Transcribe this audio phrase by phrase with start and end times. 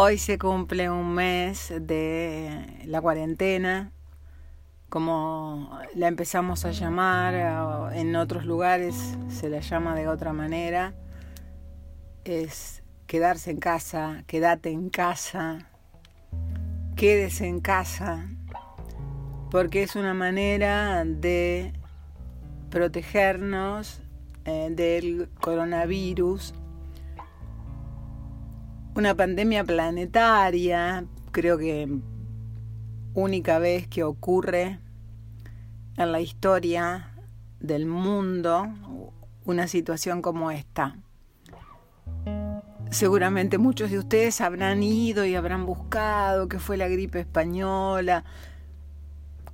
[0.00, 3.90] Hoy se cumple un mes de la cuarentena,
[4.88, 8.94] como la empezamos a llamar, en otros lugares
[9.28, 10.94] se la llama de otra manera,
[12.22, 15.68] es quedarse en casa, quédate en casa,
[16.94, 18.28] quédese en casa,
[19.50, 21.72] porque es una manera de
[22.70, 24.00] protegernos
[24.44, 26.54] eh, del coronavirus
[28.98, 31.88] una pandemia planetaria, creo que
[33.14, 34.80] única vez que ocurre
[35.96, 37.14] en la historia
[37.60, 38.66] del mundo
[39.44, 40.96] una situación como esta.
[42.90, 48.24] Seguramente muchos de ustedes habrán ido y habrán buscado qué fue la gripe española,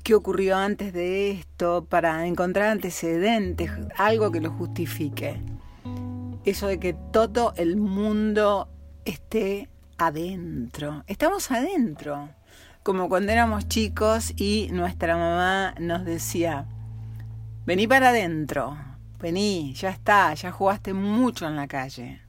[0.02, 5.38] qué ocurrió antes de esto, para encontrar antecedentes, algo que lo justifique.
[6.46, 8.70] Eso de que todo el mundo
[9.04, 11.04] esté adentro.
[11.06, 12.30] Estamos adentro.
[12.82, 16.66] Como cuando éramos chicos y nuestra mamá nos decía,
[17.64, 18.76] vení para adentro,
[19.18, 22.20] vení, ya está, ya jugaste mucho en la calle.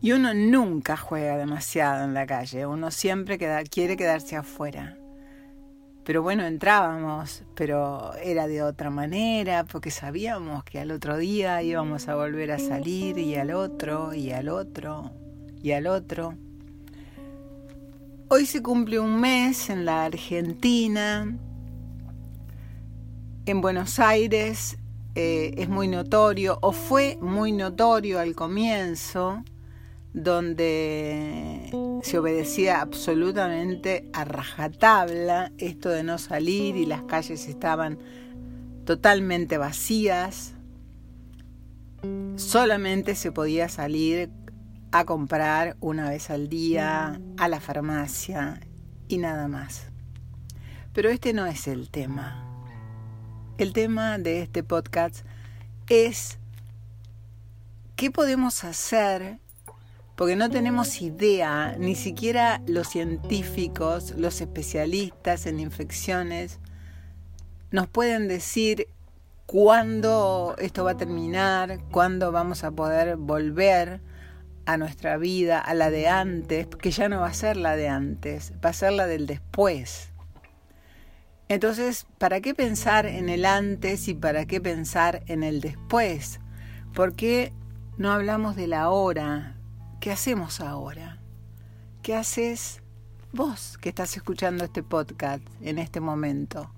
[0.00, 3.36] Y uno nunca juega demasiado en la calle, uno siempre
[3.68, 4.96] quiere quedarse afuera.
[6.04, 12.08] Pero bueno, entrábamos, pero era de otra manera, porque sabíamos que al otro día íbamos
[12.08, 15.12] a volver a salir y al otro y al otro
[15.62, 16.34] y al otro.
[18.28, 21.34] Hoy se cumple un mes en la Argentina.
[23.46, 24.76] En Buenos Aires
[25.14, 29.42] eh, es muy notorio, o fue muy notorio al comienzo,
[30.12, 31.70] donde
[32.02, 37.98] se obedecía absolutamente a rajatabla esto de no salir y las calles estaban
[38.84, 40.54] totalmente vacías.
[42.36, 44.30] Solamente se podía salir
[44.90, 48.60] a comprar una vez al día, a la farmacia
[49.08, 49.86] y nada más.
[50.92, 52.44] Pero este no es el tema.
[53.58, 55.24] El tema de este podcast
[55.88, 56.38] es
[57.96, 59.38] qué podemos hacer,
[60.16, 66.60] porque no tenemos idea, ni siquiera los científicos, los especialistas en infecciones,
[67.70, 68.88] nos pueden decir
[69.46, 74.00] cuándo esto va a terminar, cuándo vamos a poder volver
[74.68, 77.88] a nuestra vida, a la de antes, que ya no va a ser la de
[77.88, 80.10] antes, va a ser la del después.
[81.48, 86.40] Entonces, ¿para qué pensar en el antes y para qué pensar en el después?
[86.92, 87.54] ¿Por qué
[87.96, 89.56] no hablamos de la hora?
[90.00, 91.18] ¿Qué hacemos ahora?
[92.02, 92.82] ¿Qué haces
[93.32, 96.70] vos que estás escuchando este podcast en este momento?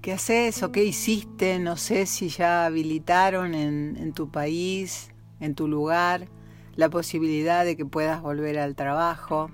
[0.00, 1.58] ¿Qué haces o qué hiciste?
[1.58, 6.28] No sé si ya habilitaron en, en tu país, en tu lugar
[6.76, 9.50] la posibilidad de que puedas volver al trabajo.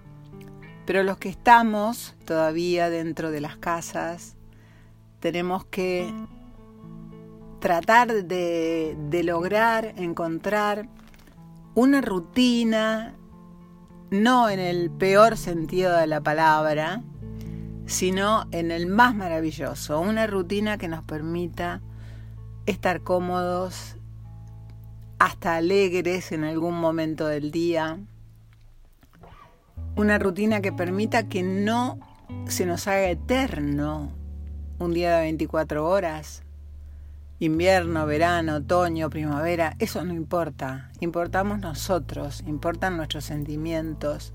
[0.84, 4.36] Pero los que estamos todavía dentro de las casas,
[5.20, 6.12] tenemos que
[7.60, 10.88] tratar de, lograr encontrar
[11.76, 13.14] una rutina,
[14.10, 17.04] no en el peor sentido de la palabra,
[17.86, 21.80] sino en el más maravilloso, una rutina que nos permita
[22.66, 23.96] estar cómodos,
[25.22, 28.00] hasta alegres en algún momento del día.
[29.94, 32.00] Una rutina que permita que no
[32.48, 34.10] se nos haga eterno
[34.80, 36.42] un día de 24 horas.
[37.38, 40.90] Invierno, verano, otoño, primavera, eso no importa.
[40.98, 44.32] Importamos nosotros, importan nuestros sentimientos,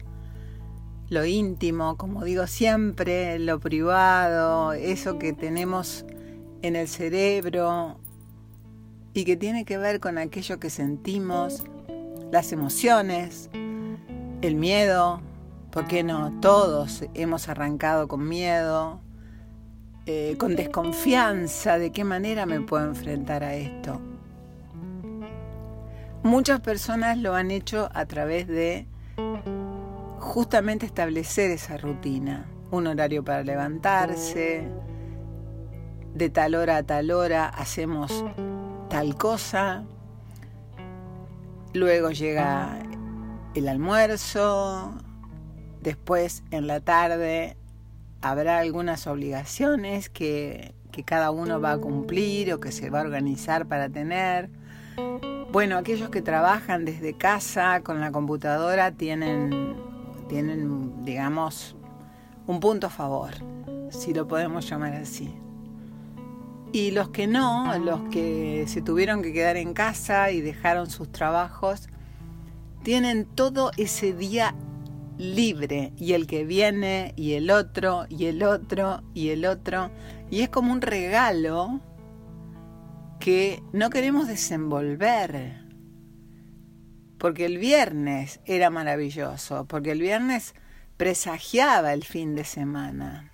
[1.10, 6.06] lo íntimo, como digo siempre, lo privado, eso que tenemos
[6.62, 8.00] en el cerebro,
[9.18, 11.64] y que tiene que ver con aquello que sentimos,
[12.32, 13.50] las emociones,
[14.44, 15.22] el miedo,
[15.72, 16.40] ¿por qué no?
[16.40, 19.02] Todos hemos arrancado con miedo,
[20.06, 24.00] eh, con desconfianza, ¿de qué manera me puedo enfrentar a esto?
[26.22, 28.86] Muchas personas lo han hecho a través de
[30.20, 34.68] justamente establecer esa rutina, un horario para levantarse,
[36.14, 38.24] de tal hora a tal hora hacemos
[38.90, 39.84] tal cosa,
[41.74, 42.80] luego llega
[43.54, 44.94] el almuerzo,
[45.82, 47.58] después en la tarde
[48.22, 50.74] habrá algunas obligaciones que,
[51.06, 54.50] cada uno va a cumplir o que se va a organizar para tener.
[55.52, 59.76] Bueno, aquellos que trabajan desde casa con la computadora tienen,
[60.28, 61.76] tienen digamos,
[62.48, 63.30] un punto a favor,
[63.92, 65.38] si lo podemos llamar así.
[66.72, 71.12] Y los que no, los que se tuvieron que quedar en casa y dejaron sus
[71.12, 71.88] trabajos,
[72.84, 74.56] tienen todo ese día
[75.18, 79.92] libre y el que viene y el otro y el otro y el otro.
[80.30, 81.82] Y es como un regalo
[83.20, 85.66] que no queremos desenvolver.
[87.18, 90.54] Porque el viernes era maravilloso, porque el viernes
[90.98, 93.32] presagiaba el fin de semana.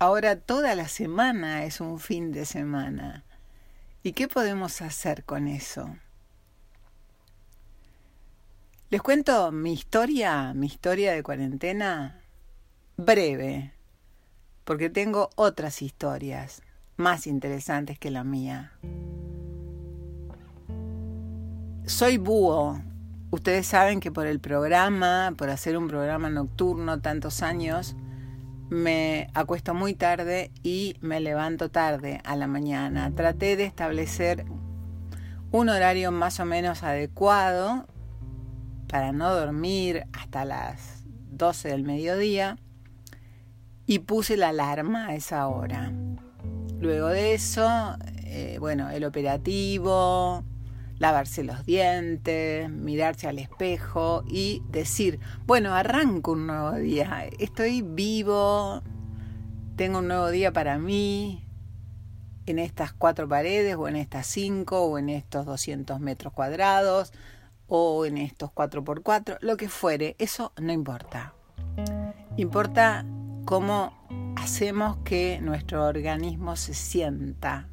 [0.00, 3.24] Ahora toda la semana es un fin de semana.
[4.04, 5.96] ¿Y qué podemos hacer con eso?
[8.90, 12.22] Les cuento mi historia, mi historia de cuarentena,
[12.96, 13.72] breve,
[14.64, 16.62] porque tengo otras historias
[16.96, 18.72] más interesantes que la mía.
[21.86, 22.80] Soy búho.
[23.30, 27.96] Ustedes saben que por el programa, por hacer un programa nocturno tantos años,
[28.70, 33.10] me acuesto muy tarde y me levanto tarde a la mañana.
[33.14, 34.44] Traté de establecer
[35.50, 37.86] un horario más o menos adecuado
[38.88, 42.58] para no dormir hasta las 12 del mediodía
[43.86, 45.92] y puse la alarma a esa hora.
[46.78, 50.44] Luego de eso, eh, bueno, el operativo,
[50.98, 58.82] lavarse los dientes, mirarse al espejo y decir, bueno, arranco un nuevo día, estoy vivo,
[59.76, 61.48] tengo un nuevo día para mí,
[62.46, 67.12] en estas cuatro paredes o en estas cinco o en estos 200 metros cuadrados
[67.66, 71.34] o en estos 4x4, lo que fuere, eso no importa.
[72.36, 73.04] Importa
[73.44, 73.92] cómo
[74.36, 77.68] hacemos que nuestro organismo se sienta.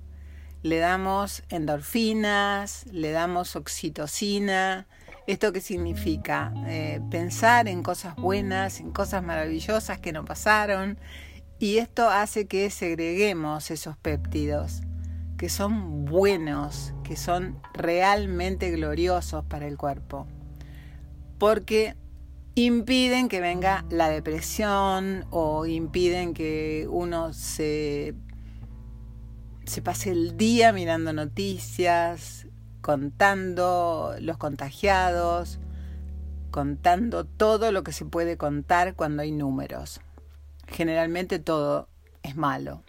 [0.66, 4.88] Le damos endorfinas, le damos oxitocina.
[5.28, 6.52] ¿Esto qué significa?
[6.66, 10.98] Eh, pensar en cosas buenas, en cosas maravillosas que no pasaron.
[11.60, 14.82] Y esto hace que segreguemos esos péptidos
[15.38, 20.26] que son buenos, que son realmente gloriosos para el cuerpo,
[21.38, 21.96] porque
[22.56, 28.16] impiden que venga la depresión o impiden que uno se,
[29.66, 32.48] se pase el día mirando noticias,
[32.82, 35.60] contando los contagiados,
[36.52, 40.00] contando todo lo que se puede contar cuando hay números.
[40.68, 41.90] Generalmente todo
[42.24, 42.84] es malo.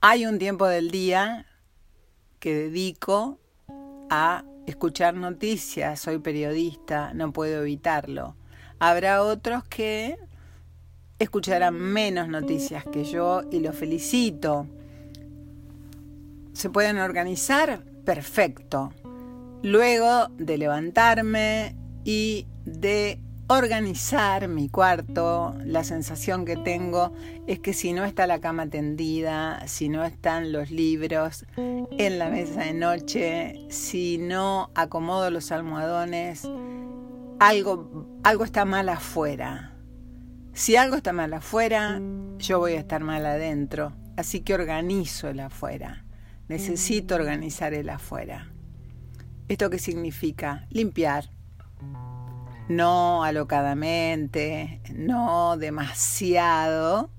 [0.00, 1.46] Hay un tiempo del día
[2.40, 3.38] que dedico
[4.10, 8.36] a escuchar noticias, soy periodista, no puedo evitarlo.
[8.78, 10.16] Habrá otros que
[11.18, 14.66] escucharán menos noticias que yo y los felicito.
[16.58, 17.84] ¿Se pueden organizar?
[18.04, 18.92] Perfecto.
[19.62, 27.12] Luego de levantarme y de organizar mi cuarto, la sensación que tengo
[27.46, 32.28] es que si no está la cama tendida, si no están los libros en la
[32.28, 36.42] mesa de noche, si no acomodo los almohadones,
[37.38, 39.76] algo, algo está mal afuera.
[40.54, 42.00] Si algo está mal afuera,
[42.38, 43.92] yo voy a estar mal adentro.
[44.16, 46.04] Así que organizo el afuera.
[46.48, 48.48] Necesito organizar el afuera.
[49.48, 50.66] ¿Esto qué significa?
[50.70, 51.30] Limpiar,
[52.68, 57.10] no alocadamente, no demasiado,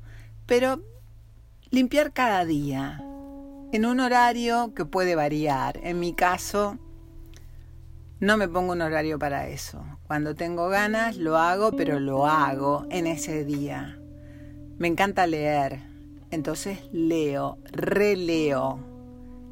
[0.46, 0.84] pero
[1.70, 3.04] limpiar cada día,
[3.72, 5.80] en un horario que puede variar.
[5.84, 6.78] En mi caso,
[8.20, 9.84] no me pongo un horario para eso.
[10.08, 14.00] Cuando tengo ganas, lo hago, pero lo hago en ese día.
[14.78, 15.80] Me encanta leer,
[16.32, 18.89] entonces leo, releo.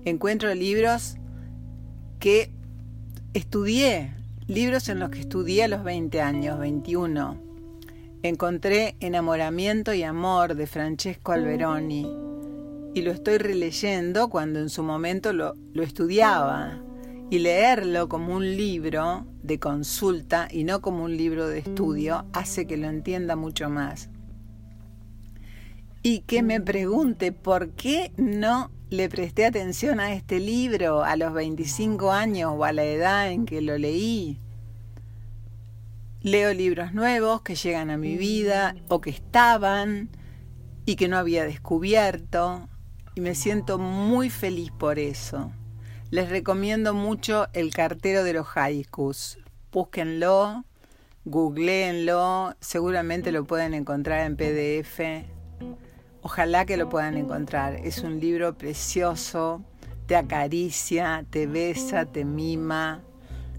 [0.08, 1.18] Encuentro libros
[2.18, 2.50] que
[3.34, 4.14] estudié
[4.48, 7.38] libros en los que estudié a los 20 años, 21.
[8.24, 12.08] Encontré Enamoramiento y Amor de Francesco Alberoni
[12.94, 16.82] y lo estoy releyendo cuando en su momento lo, lo estudiaba.
[17.30, 22.66] Y leerlo como un libro de consulta y no como un libro de estudio hace
[22.66, 24.10] que lo entienda mucho más.
[26.02, 31.34] Y que me pregunte por qué no le presté atención a este libro a los
[31.34, 34.39] 25 años o a la edad en que lo leí.
[36.22, 40.10] Leo libros nuevos que llegan a mi vida o que estaban
[40.86, 42.70] y que no había descubierto
[43.15, 45.51] y me siento muy feliz por eso.
[46.10, 49.38] Les recomiendo mucho El cartero de los haikus.
[49.70, 50.63] Búsquenlo,
[51.25, 55.27] googleenlo, seguramente lo pueden encontrar en PDF
[56.21, 57.75] Ojalá que lo puedan encontrar.
[57.75, 59.62] Es un libro precioso,
[60.07, 63.01] te acaricia, te besa, te mima,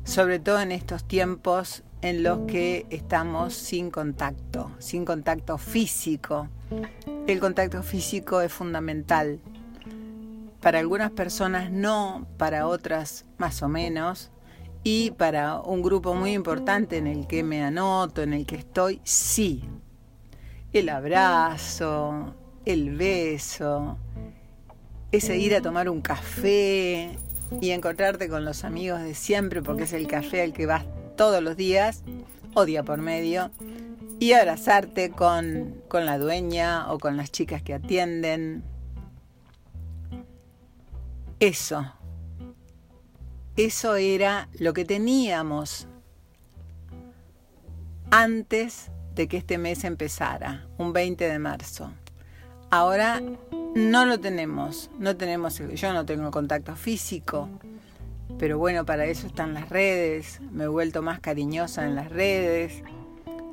[0.04, 6.48] sobre todo en estos tiempos en los que estamos sin contacto, sin contacto físico.
[7.26, 9.40] El contacto físico es fundamental.
[10.60, 14.30] Para algunas personas no, para otras más o menos.
[14.84, 19.00] Y para un grupo muy importante en el que me anoto, en el que estoy,
[19.04, 19.68] sí.
[20.72, 22.34] El abrazo,
[22.68, 23.96] el beso,
[25.10, 27.18] ese ir a tomar un café
[27.62, 30.84] y encontrarte con los amigos de siempre, porque es el café al que vas
[31.16, 32.02] todos los días,
[32.54, 33.50] o día por medio,
[34.20, 38.62] y abrazarte con, con la dueña o con las chicas que atienden.
[41.40, 41.90] Eso,
[43.56, 45.88] eso era lo que teníamos
[48.10, 51.90] antes de que este mes empezara, un 20 de marzo.
[52.70, 53.22] Ahora
[53.74, 57.48] no lo tenemos, no tenemos, yo no tengo contacto físico,
[58.38, 62.82] pero bueno, para eso están las redes, me he vuelto más cariñosa en las redes,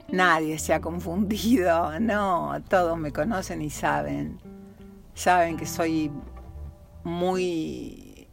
[0.09, 4.37] nadie se ha confundido, no, todos me conocen y saben,
[5.13, 6.11] saben que soy
[7.05, 8.27] muy,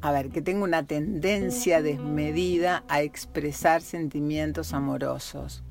[0.00, 5.62] a ver, que tengo una tendencia desmedida a expresar sentimientos amorosos.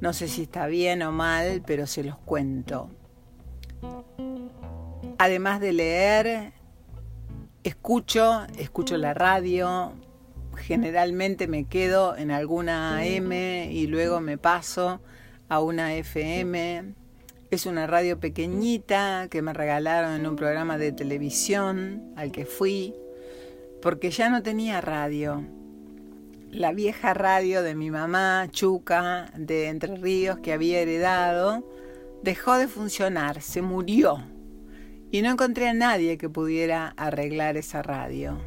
[0.00, 2.88] No sé si está bien o mal, pero se los cuento.
[5.22, 6.54] Además de leer,
[7.62, 9.92] escucho, escucho la radio,
[10.56, 15.02] generalmente me quedo en alguna M y luego me paso
[15.50, 16.94] a una FM.
[17.50, 22.94] Es una radio pequeñita que me regalaron en un programa de televisión al que fui,
[23.82, 25.44] porque ya no tenía radio.
[26.50, 31.68] La vieja radio de mi mamá, Chuca, de Entre Ríos, que había heredado,
[32.22, 34.24] dejó de funcionar, se murió.
[35.10, 38.38] Y no encontré a nadie que pudiera arreglar esa radio.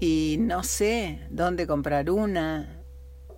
[0.00, 2.82] Y no sé dónde comprar una,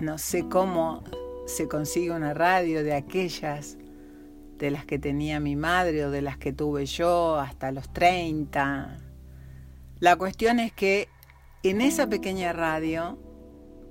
[0.01, 1.05] no sé cómo
[1.47, 3.77] se consigue una radio de aquellas
[4.59, 8.99] de las que tenía mi madre o de las que tuve yo hasta los 30.
[9.99, 11.09] La cuestión es que
[11.63, 13.19] en esa pequeña radio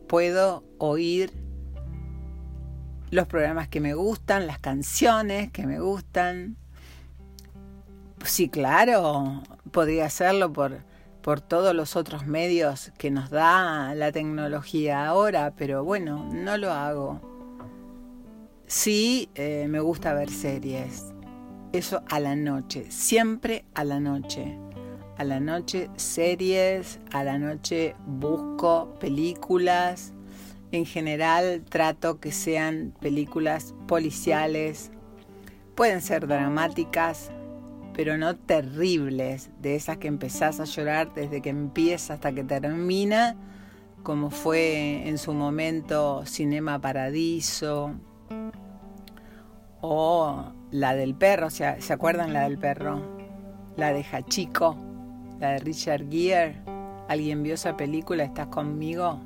[0.08, 1.32] puedo oír
[3.12, 6.58] los programas que me gustan, las canciones que me gustan.
[8.24, 10.84] Sí, claro, podría hacerlo por,
[11.22, 16.72] por todos los otros medios que nos da la tecnología ahora, pero bueno, no lo
[16.72, 17.20] hago.
[18.68, 21.14] Sí, eh, me gusta ver series.
[21.74, 24.58] Eso a la noche, siempre a la noche.
[25.18, 30.14] A la noche series, a la noche busco películas.
[30.72, 34.92] En general trato que sean películas policiales.
[35.76, 37.32] Pueden ser dramáticas,
[37.94, 43.36] pero no terribles, de esas que empezás a llorar desde que empieza hasta que termina,
[44.04, 47.94] como fue en su momento Cinema Paradiso,
[49.82, 53.02] o la del perro, ¿se, acuerdan la del perro?
[53.78, 54.78] La de Hachiko,
[55.40, 56.56] la de Richard Gere.
[57.08, 58.24] ¿Alguien vio esa película?
[58.24, 59.20] ¿Estás conmigo?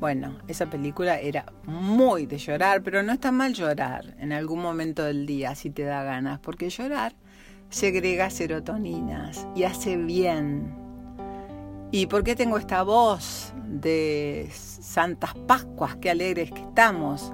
[0.00, 5.04] Bueno, esa película era muy de llorar, pero no está mal llorar en algún momento
[5.04, 7.14] del día si te da ganas, porque llorar
[7.72, 10.74] segrega serotoninas y hace bien.
[11.90, 15.96] ¿Y por qué tengo esta voz de Santas Pascuas?
[15.96, 17.32] Qué alegres que estamos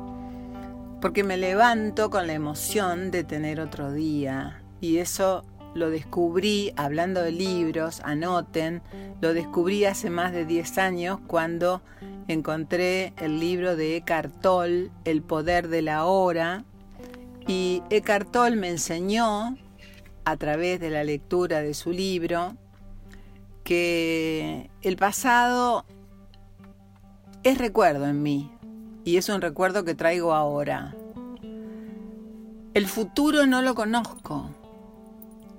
[1.01, 4.63] porque me levanto con la emoción de tener otro día.
[4.81, 8.83] Y eso lo descubrí hablando de libros, anoten,
[9.21, 11.83] lo descubrí hace más de 10 años cuando
[12.27, 16.65] encontré el libro de Eckhart Tolle, El poder de la hora,
[17.47, 19.57] y Eckhart Tolle me enseñó
[20.29, 22.55] a través de la lectura de su libro
[23.65, 25.87] que el pasado
[27.45, 28.53] es recuerdo en mí,
[29.05, 30.95] y es un recuerdo que traigo ahora.
[32.75, 34.51] El futuro no lo conozco.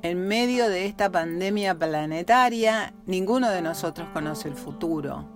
[0.03, 5.27] En medio de esta pandemia planetaria, ninguno de nosotros conoce el futuro.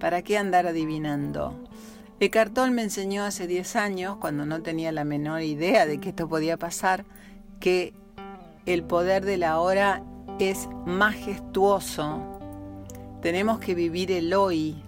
[0.00, 1.54] ¿Para qué andar adivinando?
[2.18, 6.08] Eckhart Tolle me enseñó hace 10 años, cuando no tenía la menor idea de que
[6.08, 7.04] esto podía pasar,
[7.60, 7.94] que
[8.72, 10.02] el poder de la hora
[10.38, 12.22] es majestuoso.
[13.20, 14.82] Tenemos que vivir el hoy,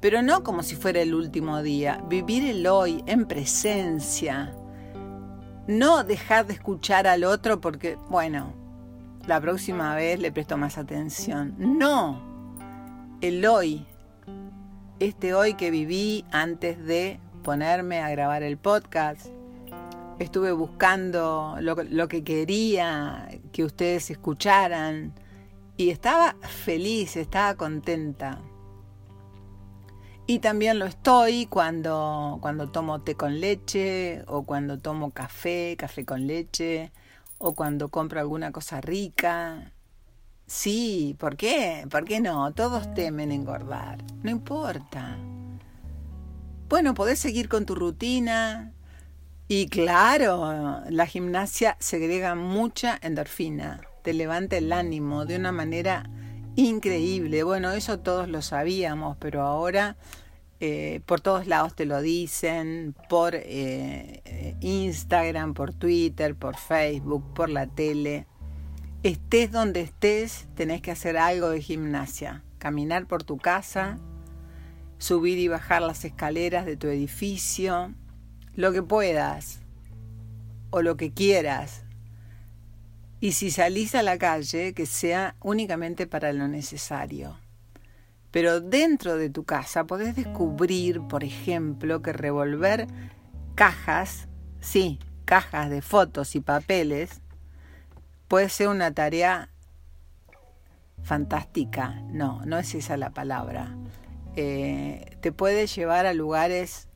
[0.00, 4.54] pero no como si fuera el último día, vivir el hoy en presencia,
[5.66, 8.54] no dejar de escuchar al otro porque, bueno,
[9.26, 12.22] la próxima vez le presto más atención, no,
[13.20, 13.84] el hoy,
[14.98, 19.26] este hoy que viví antes de ponerme a grabar el podcast,
[20.20, 25.12] estuve buscando lo, lo que quería que ustedes escucharan
[25.76, 28.38] y estaba feliz, estaba contenta.
[30.26, 36.04] Y también lo estoy cuando, cuando tomo té con leche o cuando tomo café, café
[36.04, 36.92] con leche
[37.38, 39.72] o cuando compro alguna cosa rica.
[40.46, 41.86] Sí, ¿por qué?
[41.90, 42.52] ¿Por qué no?
[42.52, 44.04] Todos temen engordar.
[44.22, 45.16] No importa.
[46.68, 48.72] Bueno, podés seguir con tu rutina.
[49.52, 56.08] Y claro, la gimnasia segrega mucha endorfina, te levanta el ánimo de una manera
[56.54, 57.42] increíble.
[57.42, 59.96] Bueno, eso todos lo sabíamos, pero ahora
[60.60, 67.50] eh, por todos lados te lo dicen, por eh, Instagram, por Twitter, por Facebook, por
[67.50, 68.28] la tele.
[69.02, 72.44] Estés donde estés, tenés que hacer algo de gimnasia.
[72.58, 73.98] Caminar por tu casa,
[74.98, 77.92] subir y bajar las escaleras de tu edificio,
[78.54, 79.60] lo que puedas
[80.70, 81.84] o lo que quieras.
[83.20, 87.36] Y si salís a la calle, que sea únicamente para lo necesario.
[88.30, 92.86] Pero dentro de tu casa podés descubrir, por ejemplo, que revolver
[93.54, 94.28] cajas,
[94.60, 97.20] sí, cajas de fotos y papeles,
[98.28, 99.50] puede ser una tarea
[101.02, 102.00] fantástica.
[102.08, 103.76] No, no es esa la palabra.
[104.36, 106.88] Eh, te puede llevar a lugares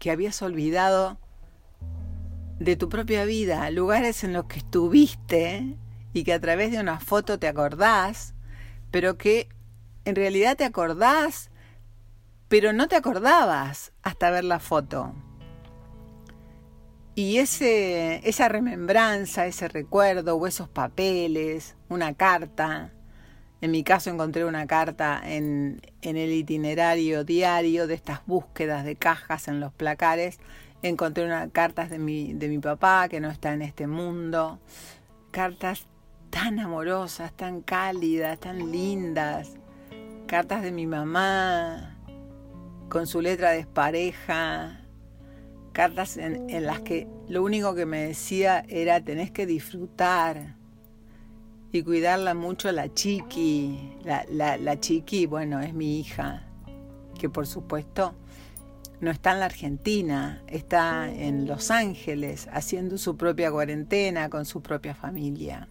[0.00, 1.18] que habías olvidado
[2.58, 5.76] de tu propia vida, lugares en los que estuviste
[6.12, 8.34] y que a través de una foto te acordás
[8.90, 9.48] pero que
[10.04, 11.50] en realidad te acordás,
[12.48, 15.14] pero no te acordabas hasta ver la foto.
[17.14, 22.92] Y ese, esa remembranza, ese recuerdo o esos papeles, una carta,
[23.60, 28.96] en mi caso encontré una carta en, en, el itinerario diario de estas búsquedas de
[28.96, 30.38] cajas en los placares.
[30.82, 34.58] Encontré unas cartas de mi, de mi papá que no está en este mundo.
[35.30, 35.86] Cartas
[36.30, 39.56] tan amorosas, tan cálidas, tan lindas.
[40.26, 41.96] Cartas de mi mamá
[42.88, 44.80] con su letra despareja.
[45.72, 50.56] Cartas en, las que lo único que me decía era tenés que disfrutar
[51.72, 53.96] y cuidarla mucho la chiqui.
[54.04, 56.42] La, la, la chiqui, bueno, es mi hija,
[57.18, 58.14] que por supuesto
[59.00, 64.60] no está en la Argentina, está en Los Ángeles haciendo su propia cuarentena con su
[64.60, 65.68] propia familia.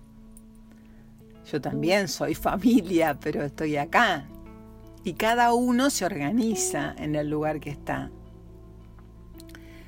[1.52, 4.26] Yo también soy familia, pero estoy acá.
[5.04, 8.12] Y cada uno se organiza en el lugar que está.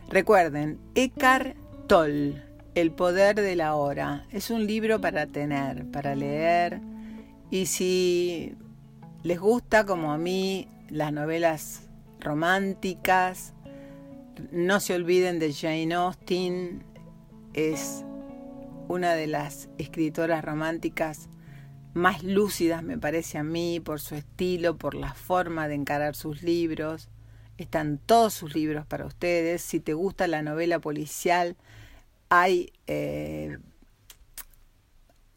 [0.10, 1.56] Recuerden, Eckhart
[1.88, 2.42] Tolle,
[2.74, 4.26] El poder de la hora.
[4.32, 6.80] Es un libro para tener, para leer.
[7.50, 8.56] Y si
[9.24, 11.90] les gusta, como a mí, las novelas
[12.22, 13.54] románticas,
[14.52, 16.84] no se olviden de Jane Austen.
[17.54, 18.06] Es
[18.88, 21.28] una de las escritoras románticas
[21.94, 26.42] más lúcidas, me parece a mí, por su estilo, por la forma de encarar sus
[26.42, 27.10] libros.
[27.58, 29.62] Están todos sus libros para ustedes.
[29.62, 31.58] Si te gusta la novela policial,
[32.32, 33.58] hay, eh,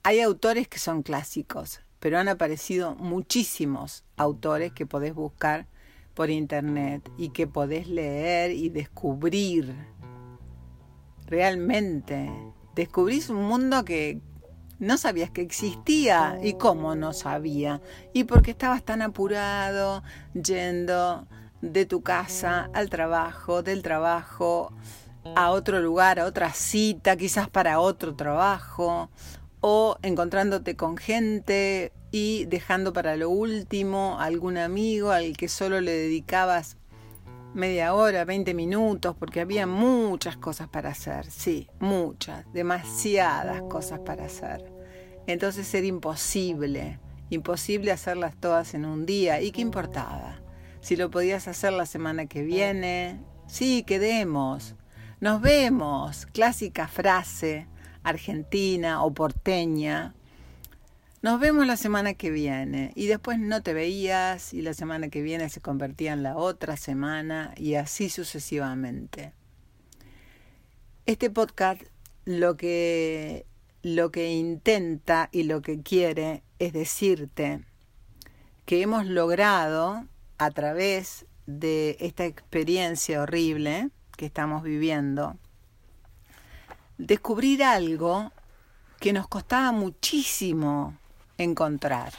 [0.05, 5.67] hay autores que son clásicos, pero han aparecido muchísimos autores que podés buscar
[6.15, 9.75] por internet y que podés leer y descubrir.
[11.27, 12.31] Realmente,
[12.77, 14.21] descubrís un mundo que,
[14.79, 16.39] no sabías que existía.
[16.45, 17.81] ¿Y cómo no sabía?
[18.13, 21.27] Y porque estabas tan apurado yendo
[21.61, 24.73] de tu casa al trabajo, del trabajo
[25.35, 29.11] a otro lugar, a otra cita, quizás para otro trabajo,
[29.61, 35.93] o encontrándote con gente y dejando para lo último algún amigo al que solo le
[35.93, 36.77] dedicabas
[37.55, 44.27] media hora, 20 minutos, porque había muchas cosas para hacer, sí, muchas, demasiadas cosas para
[44.27, 44.73] hacer.
[45.27, 46.99] Entonces era imposible,
[47.31, 49.41] imposible hacerlas todas en un día.
[49.41, 50.41] ¿Y qué importaba?
[50.81, 54.75] Si lo podías hacer la semana que viene, sí, quedemos.
[55.25, 57.67] Nos vemos, clásica frase
[58.03, 60.15] argentina o porteña.
[61.23, 65.23] Nos vemos la semana que viene y después no te veías y la semana que
[65.23, 69.33] viene se convertía en la otra semana y así sucesivamente.
[71.07, 71.81] Este podcast
[72.27, 73.47] lo que,
[73.83, 77.65] lo que intenta y lo que quiere es decirte
[78.67, 80.07] que hemos logrado
[80.37, 85.37] a través de esta experiencia horrible que estamos viviendo,
[86.99, 88.33] descubrir algo
[89.01, 90.97] que nos costaba muchísimo
[91.39, 92.13] encontrar.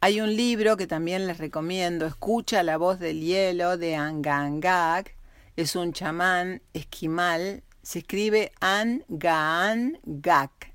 [0.00, 5.16] Hay un libro que también les recomiendo, Escucha la voz del hielo de Angangak.
[5.56, 7.64] Es un chamán esquimal.
[7.82, 9.20] Se escribe Angangak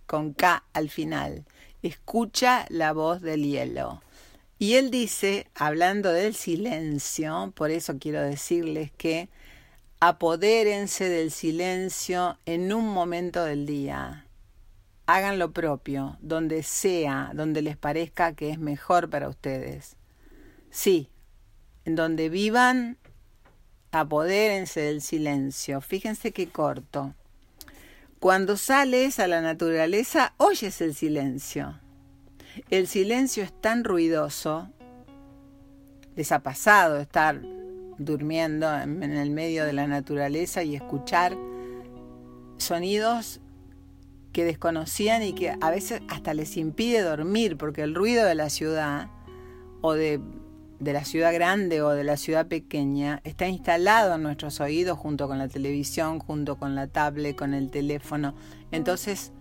[0.06, 1.46] con K al final.
[1.82, 4.02] Escucha la voz del hielo.
[4.60, 9.30] Y él dice, hablando del silencio, por eso quiero decirles que
[10.02, 14.26] apodérense del silencio en un momento del día
[15.06, 19.98] hagan lo propio, donde sea, donde les parezca que es mejor para ustedes.
[20.72, 21.10] Sí,
[21.86, 22.98] en donde vivan,
[23.92, 25.82] apodérense del silencio.
[25.82, 27.14] Fíjense qué corto.
[28.20, 31.80] Cuando sales a la naturaleza, oyes el silencio.
[32.72, 34.70] El silencio es tan ruidoso.
[36.16, 37.42] Les ha pasado estar
[38.06, 41.38] durmiendo en el medio de la naturaleza y escuchar
[42.58, 43.42] sonidos
[44.32, 48.50] que desconocían y que a veces hasta les impide dormir, porque el ruido de la
[48.50, 49.10] ciudad
[49.82, 50.22] o de,
[50.80, 55.38] la ciudad grande o de la ciudad pequeña está instalado en nuestros oídos junto con
[55.38, 58.34] la televisión, junto con la tablet, con el teléfono.
[58.72, 59.32] Entonces,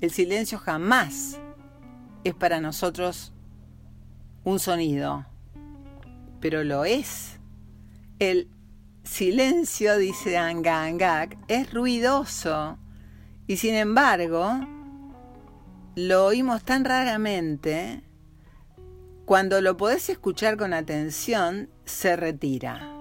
[0.00, 1.40] el silencio jamás
[2.24, 3.32] es para nosotros
[4.44, 5.26] un sonido,
[6.40, 7.37] pero lo es.
[8.18, 8.48] El
[9.04, 12.78] silencio, dice Angangak, es ruidoso
[13.46, 14.50] y sin embargo,
[15.94, 18.02] lo oímos tan raramente,
[19.24, 22.92] cuando lo podés escuchar con atención, se retira.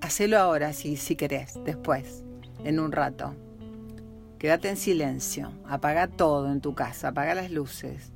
[0.00, 2.24] Hacelo ahora si, si querés, después,
[2.64, 3.34] en un rato.
[4.38, 8.12] Quédate en silencio, apaga todo en tu casa, apaga las luces.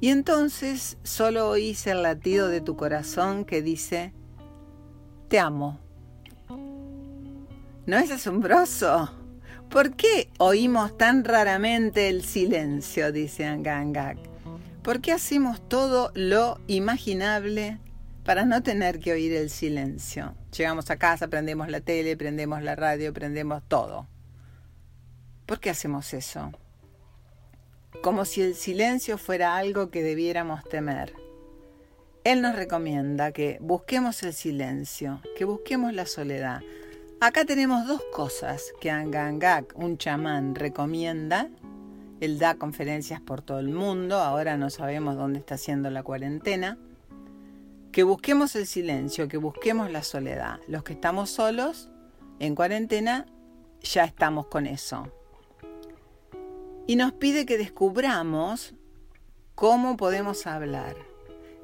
[0.00, 4.14] Y entonces solo oís el latido de tu corazón que dice,
[5.30, 5.78] te amo.
[7.86, 9.14] ¿No es asombroso?
[9.70, 13.12] ¿Por qué oímos tan raramente el silencio?
[13.12, 14.18] dice Angangak.
[14.82, 17.78] ¿Por qué hacemos todo lo imaginable
[18.24, 20.34] para no tener que oír el silencio?
[20.56, 24.08] Llegamos a casa, prendemos la tele, prendemos la radio, prendemos todo.
[25.46, 26.50] ¿Por qué hacemos eso?
[28.02, 31.14] Como si el silencio fuera algo que debiéramos temer.
[32.24, 36.60] Él nos recomienda que busquemos el silencio, que busquemos la soledad,
[37.22, 41.50] Acá tenemos dos cosas que Angangak, un chamán, recomienda.
[42.18, 46.78] Él da conferencias por todo el mundo, ahora no sabemos dónde está haciendo la cuarentena.
[47.92, 50.60] Que busquemos el silencio, que busquemos la soledad.
[50.66, 51.90] Los que estamos solos,
[52.38, 53.26] en cuarentena,
[53.82, 55.06] ya estamos con eso.
[56.86, 58.72] Y nos pide que descubramos
[59.54, 60.96] cómo podemos hablar,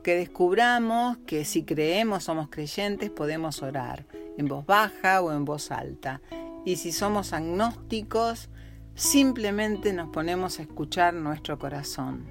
[0.07, 4.07] que descubramos que si creemos, somos creyentes, podemos orar
[4.39, 6.21] en voz baja o en voz alta.
[6.65, 8.49] Y si somos agnósticos,
[8.95, 12.25] simplemente nos ponemos a escuchar nuestro corazón.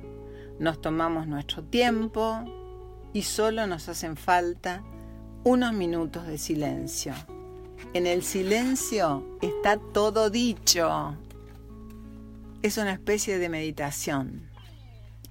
[0.57, 2.45] Nos tomamos nuestro tiempo
[3.11, 4.81] y solo nos hacen falta
[5.43, 7.13] unos minutos de silencio.
[7.93, 11.17] En el silencio está todo dicho.
[12.61, 14.49] Es una especie de meditación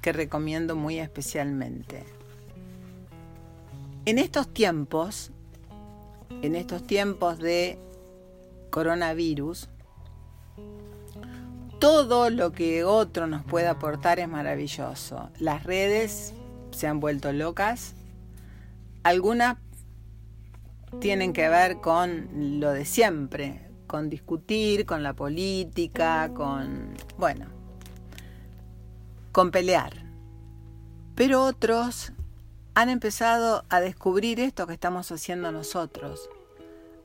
[0.03, 2.05] que recomiendo muy especialmente.
[4.07, 5.33] En estos tiempos
[6.43, 7.79] en estos tiempos de
[8.71, 9.69] coronavirus,
[11.79, 15.31] todo lo que otro nos puede aportar es maravilloso.
[15.39, 16.35] Las redes
[16.71, 17.95] se han vuelto locas.
[19.03, 19.57] Algunas
[21.01, 27.47] tienen que ver con lo de siempre, con discutir, con la política, con, bueno,
[29.33, 30.05] con pelear.
[31.15, 32.13] Pero otros
[32.75, 36.29] han empezado a descubrir esto que estamos haciendo nosotros.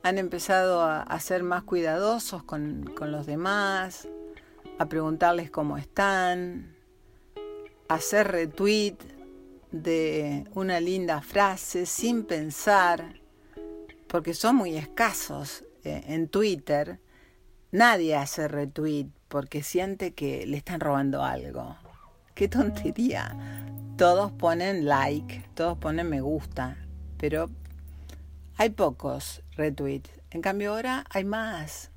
[0.02, 4.08] Han empezado a, ser más cuidadosos con, con los demás,
[4.78, 6.74] a preguntarles cómo están,
[7.88, 8.96] a hacer retweet
[9.70, 13.20] de una linda frase sin pensar,
[14.08, 16.98] porque son muy escasos eh, en Twitter.
[17.70, 21.76] Nadie hace retweet porque siente que le están robando algo.
[22.40, 23.36] Qué tontería
[23.98, 26.78] todos ponen like, todos ponen me gusta,
[27.18, 27.50] pero
[28.56, 30.08] hay pocos retweets.
[30.30, 31.90] En cambio ahora hay más.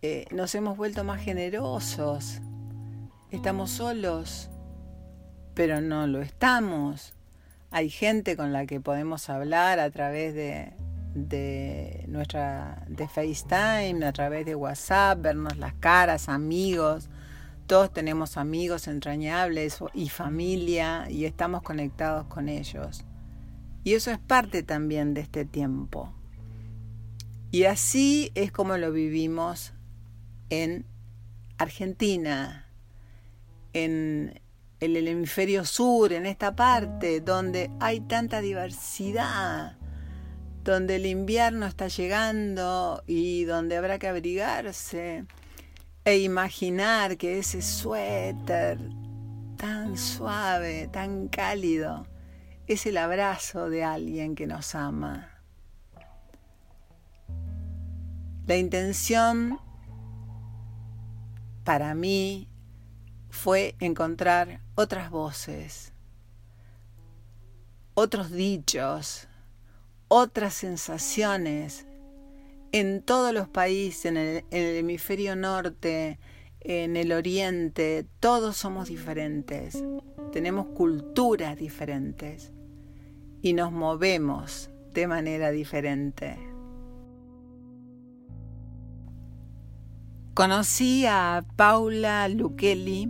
[0.00, 2.40] Eh, nos hemos vuelto más generosos.
[3.30, 4.48] Estamos solos,
[5.52, 7.12] pero no lo estamos.
[7.70, 10.72] Hay gente con la que podemos hablar a través de,
[11.14, 17.10] de nuestra de FaceTime, a través de WhatsApp, vernos las caras, amigos,
[17.66, 23.04] todos tenemos amigos entrañables y familia y estamos conectados con ellos.
[23.84, 26.12] Y eso es parte también de este tiempo.
[27.50, 29.72] Y así es como lo vivimos
[30.50, 30.84] en
[31.58, 32.66] Argentina,
[33.72, 34.40] en
[34.80, 39.78] el hemisferio sur, en esta parte donde hay tanta diversidad,
[40.64, 45.24] donde el invierno está llegando y donde habrá que abrigarse
[46.04, 48.78] e imaginar que ese suéter
[49.56, 52.06] tan suave, tan cálido,
[52.66, 55.30] es el abrazo de alguien que nos ama.
[58.46, 59.58] La intención
[61.64, 62.48] para mí
[63.30, 65.94] fue encontrar otras voces,
[67.94, 69.26] otros dichos,
[70.08, 71.86] otras sensaciones
[72.74, 76.18] en todos los países, en el, hemisferio norte,
[76.58, 79.80] en el oriente, todos somos diferentes,
[80.32, 82.52] tenemos culturas diferentes
[83.42, 86.36] y nos movemos de manera diferente.
[90.34, 93.08] Conocí a Paula Luchelli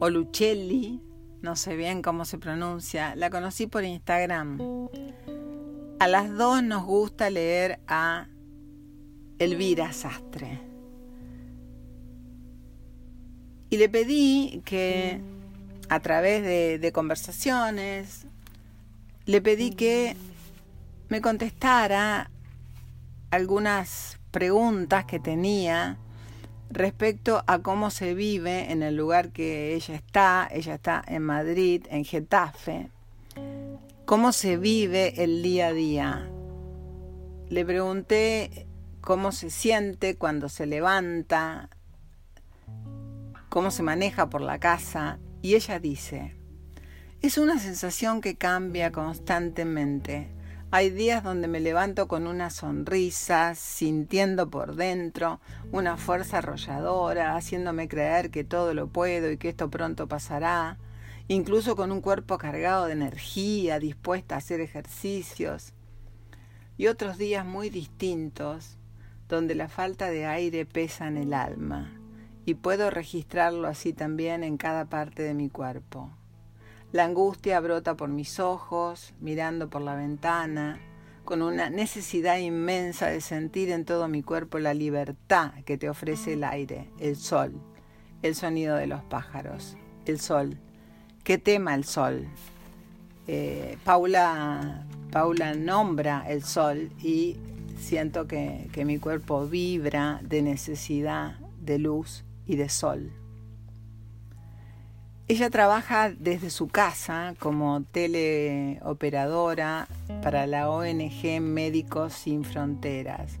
[0.00, 1.00] o Luchelli,
[1.40, 4.58] no sé bien cómo se pronuncia, la conocí por Instagram.
[5.98, 8.28] A las dos nos gusta leer a
[9.44, 10.60] Elvira Sastre.
[13.70, 15.20] Y le pedí que
[15.88, 18.26] a través de, conversaciones,
[19.26, 20.16] le pedí que
[21.08, 22.30] me contestara
[23.30, 25.98] algunas preguntas que tenía
[26.70, 30.48] respecto a cómo se vive en el lugar que ella está.
[30.50, 32.88] Ella está en Madrid, en Getafe.
[34.04, 36.28] ¿Cómo se vive el día a día?
[37.48, 38.63] Le pregunté
[39.04, 41.68] cómo se siente cuando se levanta,
[43.50, 46.34] cómo se maneja por la casa y ella dice,
[47.20, 50.30] es una sensación que cambia constantemente.
[50.70, 55.38] Hay días donde me levanto con una sonrisa, sintiendo por dentro
[55.70, 60.78] una fuerza arrolladora, haciéndome creer que todo lo puedo y que esto pronto pasará,
[61.28, 65.74] incluso con un cuerpo cargado de energía, dispuesta a hacer ejercicios.
[66.78, 68.78] Y otros días muy distintos,
[69.28, 71.92] donde la falta de aire pesa en el alma,
[72.46, 76.10] y puedo registrarlo así también en cada parte de mi cuerpo.
[76.92, 80.78] La angustia brota por mis ojos, mirando por la ventana,
[81.24, 86.34] con una necesidad inmensa de sentir en todo mi cuerpo la libertad que te ofrece
[86.34, 87.54] el aire, el sol,
[88.22, 90.58] el sonido de los pájaros, el sol.
[91.24, 92.28] ¿Qué tema el sol?
[93.26, 97.38] Eh, Paula, Paula nombra el sol y
[97.76, 103.12] siento que mi cuerpo vibra de necesidad de luz y de sol.
[105.26, 109.88] Ella trabaja desde su casa como teleoperadora
[110.22, 113.38] para la ONG Médicos Sin Fronteras.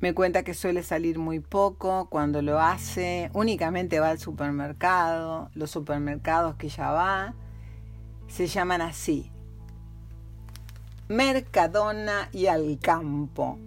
[0.00, 5.70] Me cuenta que suele salir muy poco, cuando lo hace únicamente va al supermercado, los
[5.70, 7.34] supermercados que ella va
[8.26, 9.30] se llaman así,
[11.08, 13.58] Mercadona y al campo.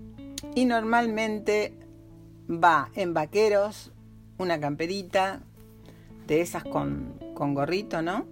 [0.56, 1.73] Y normalmente
[2.49, 3.91] va en vaqueros,
[4.38, 5.41] una camperita,
[6.28, 8.25] de esas con, gorrito, ¿no?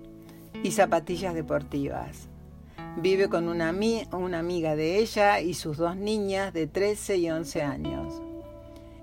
[0.62, 2.28] Y zapatillas deportivas.
[2.98, 3.74] Vive con una,
[4.12, 8.22] una amiga de ella y sus dos niñas de 13 y 11 años.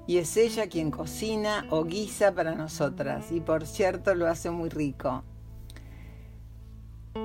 [0.07, 3.33] Y es ella quien cocina o guisa para nosotras.
[3.33, 5.25] Y por cierto lo hace muy rico.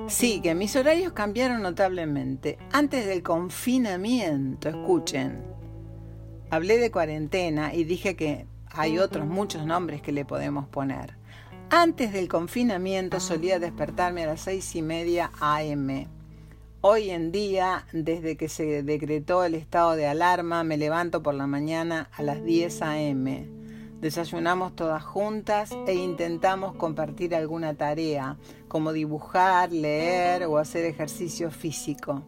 [0.08, 2.58] Sí, que mis horarios cambiaron notablemente.
[2.72, 5.42] Antes del confinamiento, escuchen,
[6.50, 11.16] hablé de cuarentena y dije que hay otros muchos nombres que le podemos poner.
[11.70, 16.06] Antes del confinamiento solía despertarme a las seis y media AM.
[16.82, 21.46] Hoy en día, desde que se decretó el estado de alarma, me levanto por la
[21.46, 23.59] mañana a las 10 AM.
[24.00, 32.22] Desayunamos todas juntas e intentamos compartir alguna tarea, como dibujar, leer o hacer ejercicio físico.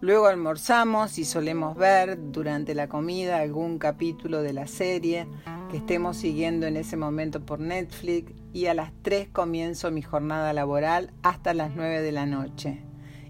[0.00, 5.26] Luego almorzamos y solemos ver durante la comida algún capítulo de la serie
[5.70, 10.52] que estemos siguiendo en ese momento por Netflix y a las 3 comienzo mi jornada
[10.52, 12.84] laboral hasta las 9 de la noche.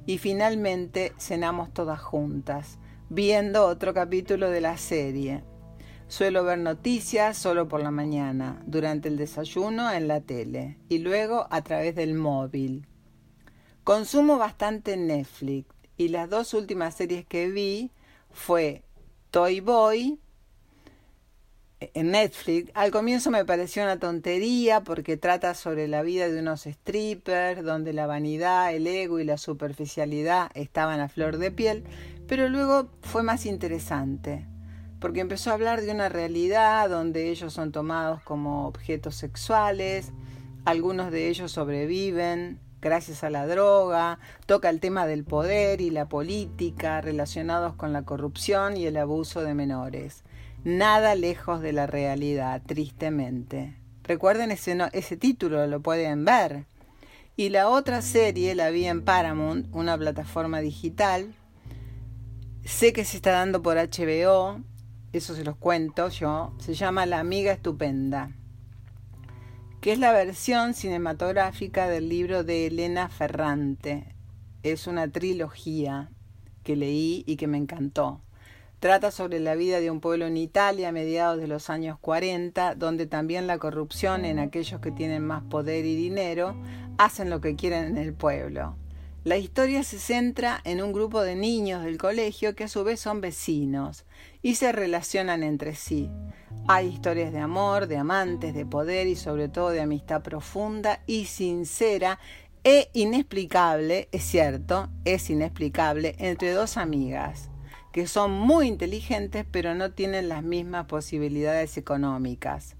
[0.04, 5.44] Y finalmente cenamos todas juntas, viendo otro capítulo de la serie.
[6.08, 11.46] Suelo ver noticias solo por la mañana, durante el desayuno en la tele y luego
[11.50, 12.86] a través del móvil.
[13.84, 15.68] Consumo bastante Netflix
[15.98, 17.90] y las dos últimas series que vi
[18.30, 18.84] fue
[19.30, 20.18] Toy Boy
[21.80, 22.70] en Netflix.
[22.74, 27.92] Al comienzo me pareció una tontería porque trata sobre la vida de unos strippers, donde
[27.92, 31.84] la vanidad, el ego y la superficialidad estaban a flor de piel,
[32.26, 34.46] pero luego fue más interesante,
[35.00, 40.12] porque empezó a hablar de una realidad donde ellos son tomados como objetos sexuales,
[40.64, 46.08] algunos de ellos sobreviven gracias a la droga, toca el tema del poder y la
[46.08, 50.22] política relacionados con la corrupción y el abuso de menores
[50.64, 53.74] nada lejos de la realidad, tristemente.
[54.04, 56.64] Recuerden ese, ese título, lo pueden ver.
[57.36, 61.34] Y la otra serie la vi en Paramount, una plataforma digital.
[62.64, 64.60] Sé que se está dando por HBO.
[65.12, 68.32] Eso se los cuento yo, se llama La amiga estupenda,
[69.80, 74.14] que es la versión cinematográfica del libro de Elena Ferrante.
[74.62, 76.10] Es una trilogía
[76.62, 78.20] que leí y que me encantó.
[78.80, 82.74] Trata sobre la vida de un pueblo en Italia a mediados de los años 40,
[82.74, 86.54] donde también la corrupción en aquellos que tienen más poder y dinero
[86.98, 88.76] hacen lo que quieren en el pueblo.
[89.28, 92.98] La historia se centra en un grupo de niños del colegio que a su vez
[92.98, 94.06] son vecinos
[94.40, 96.08] y se relacionan entre sí.
[96.66, 101.26] Hay historias de amor, de amantes, de poder y sobre todo de amistad profunda y
[101.26, 102.18] sincera
[102.64, 107.50] e inexplicable, es cierto, es inexplicable, entre dos amigas
[107.92, 112.76] que son muy inteligentes pero no tienen las mismas posibilidades económicas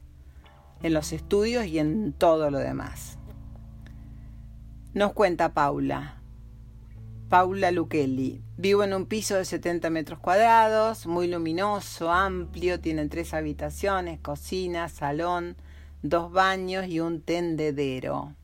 [0.82, 3.18] en los estudios y en todo lo demás.
[4.94, 6.17] Nos cuenta Paula.
[7.28, 8.40] Paula Luchelli.
[8.56, 14.88] Vivo en un piso de 70 metros cuadrados, muy luminoso, amplio, tiene tres habitaciones, cocina,
[14.88, 15.54] salón,
[16.00, 18.34] dos baños y un tendedero.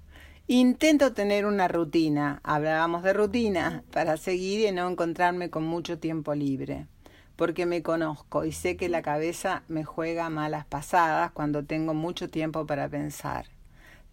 [0.49, 6.35] Intento tener una rutina, hablábamos de rutina, para seguir y no encontrarme con mucho tiempo
[6.35, 6.87] libre,
[7.37, 12.29] porque me conozco y sé que la cabeza me juega malas pasadas cuando tengo mucho
[12.29, 13.53] tiempo para pensar.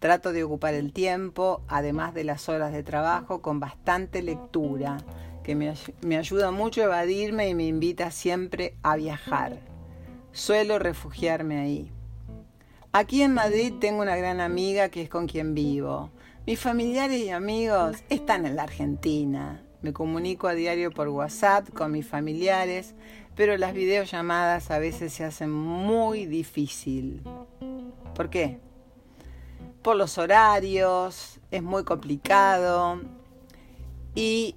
[0.02, 4.98] Trato de ocupar el tiempo, además de las horas de trabajo, con bastante lectura,
[5.44, 9.60] que me, ayuda mucho a evadirme y me invita siempre a viajar.
[10.32, 11.92] Suelo refugiarme ahí.
[12.90, 16.10] Aquí en Madrid tengo una gran amiga que es con quien vivo.
[16.48, 19.62] Mis familiares y amigos están en la Argentina.
[19.82, 22.96] Me comunico a diario por WhatsApp con mis familiares,
[23.36, 27.22] pero las videollamadas a veces se hacen muy difícil.
[28.16, 28.58] ¿Por qué?
[29.82, 33.00] Por los horarios, es muy complicado
[34.14, 34.56] y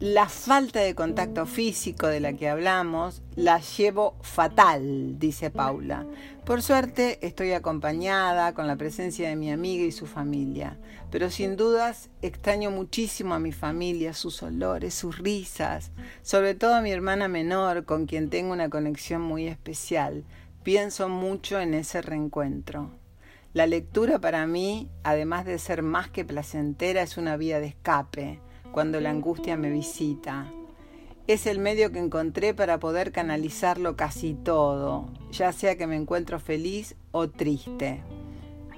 [0.00, 6.06] la falta de contacto físico de la que hablamos la llevo fatal, dice Paula.
[6.44, 10.78] Por suerte estoy acompañada con la presencia de mi amiga y su familia,
[11.10, 15.90] pero sin dudas extraño muchísimo a mi familia, sus olores, sus risas,
[16.22, 20.24] sobre todo a mi hermana menor con quien tengo una conexión muy especial.
[20.62, 22.97] Pienso mucho en ese reencuentro.
[23.54, 28.40] La lectura para mí, además de ser más que placentera, es una vía de escape
[28.72, 30.52] cuando la angustia me visita.
[31.26, 36.38] Es el medio que encontré para poder canalizarlo casi todo, ya sea que me encuentro
[36.38, 38.02] feliz o triste.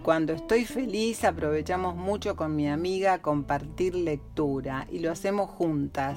[0.05, 6.17] Cuando estoy feliz aprovechamos mucho con mi amiga compartir lectura y lo hacemos juntas,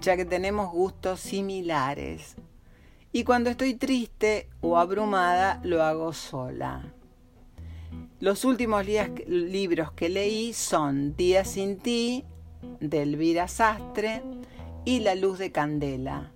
[0.00, 2.36] ya que tenemos gustos similares.
[3.12, 6.94] Y cuando estoy triste o abrumada lo hago sola.
[8.20, 8.84] Los últimos
[9.26, 12.24] libros que leí son Día sin ti,
[12.80, 14.22] de Elvira Sastre,
[14.84, 16.32] y La luz de Candela.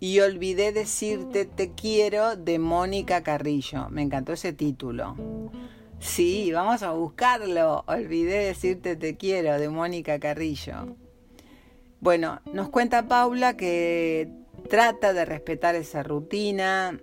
[0.00, 3.88] Y olvidé decirte Te quiero de Mónica Carrillo.
[3.90, 5.16] Me encantó ese título.
[6.00, 7.84] Sí, vamos a buscarlo.
[7.86, 10.96] Olvidé decirte Te quiero de Mónica Carrillo.
[12.00, 14.28] Bueno, nos cuenta Paula que
[14.68, 16.98] trata de respetar esa rutina,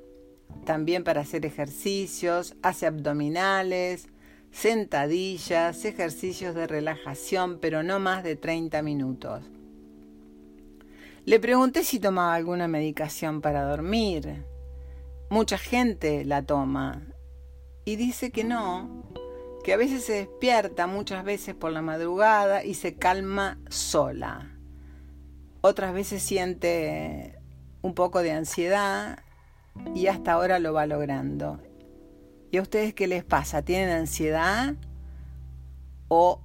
[0.69, 4.07] también para hacer ejercicios, hace abdominales,
[4.51, 9.49] sentadillas, ejercicios de relajación, pero no más de 30 minutos.
[11.25, 14.45] Le pregunté si tomaba alguna medicación para dormir.
[15.31, 17.01] Mucha gente la toma
[17.83, 19.11] y dice que no,
[19.63, 24.55] que a veces se despierta muchas veces por la madrugada y se calma sola.
[25.61, 27.39] Otras veces siente
[27.81, 29.23] un poco de ansiedad
[29.95, 31.59] y hasta ahora lo va logrando.
[32.51, 33.61] ¿Y a ustedes qué les pasa?
[33.61, 34.75] ¿Tienen ansiedad
[36.07, 36.41] o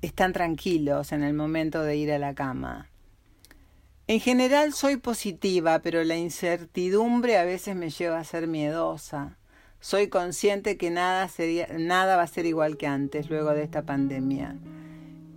[0.00, 2.90] están tranquilos en el momento de ir a la cama?
[4.06, 9.36] En general soy positiva, pero la incertidumbre a veces me lleva a ser miedosa.
[9.80, 13.82] Soy consciente que nada, sería, nada va a ser igual que antes luego de esta
[13.82, 14.56] pandemia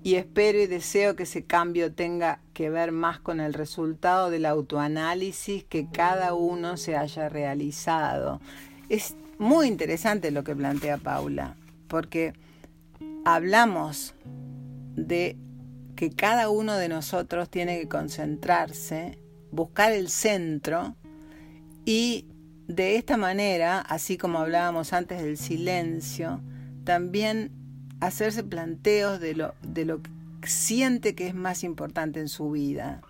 [0.03, 4.45] y espero y deseo que ese cambio tenga que ver más con el resultado del
[4.45, 8.41] autoanálisis que cada uno se haya realizado.
[8.89, 11.56] Es muy interesante lo que plantea Paula,
[11.87, 12.33] porque
[13.25, 14.15] hablamos
[14.95, 15.37] de
[15.95, 19.19] que cada uno de nosotros tiene que concentrarse,
[19.52, 20.95] buscar el centro
[21.85, 22.27] y
[22.67, 26.41] de esta manera, así como hablábamos antes del silencio,
[26.85, 27.52] también
[28.02, 33.02] hacerse planteos de lo, de lo que siente que es más importante en su vida.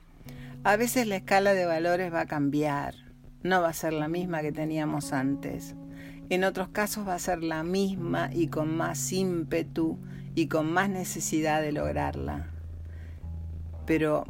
[0.63, 2.93] A veces la escala de valores va a cambiar,
[3.41, 5.75] no va a ser la misma que teníamos antes.
[6.29, 9.97] En otros casos va a ser la misma y con más ímpetu
[10.35, 12.49] y con más necesidad de lograrla.
[13.85, 14.25] Pero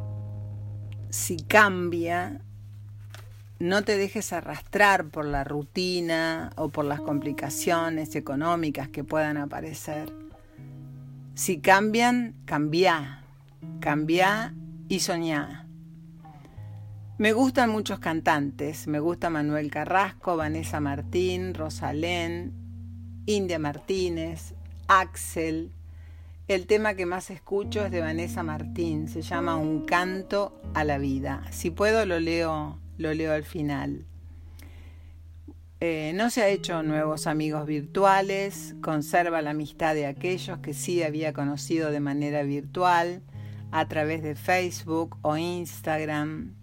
[1.10, 2.40] si cambia,
[3.58, 10.21] no te dejes arrastrar por la rutina o por las complicaciones económicas que puedan aparecer.
[11.34, 13.24] Si cambian, cambia,
[13.80, 14.54] cambia
[14.88, 15.66] y soñá.
[17.16, 22.52] Me gustan muchos cantantes, me gusta Manuel Carrasco, Vanessa Martín, Rosalén,
[23.24, 24.54] India Martínez,
[24.88, 25.72] Axel.
[26.48, 30.98] El tema que más escucho es de Vanessa Martín, se llama Un canto a la
[30.98, 31.44] vida.
[31.50, 34.04] Si puedo lo leo, lo leo al final.
[35.84, 41.02] Eh, no se ha hecho nuevos amigos virtuales, conserva la amistad de aquellos que sí
[41.02, 43.20] había conocido de manera virtual,
[43.72, 46.54] a través de Facebook o Instagram.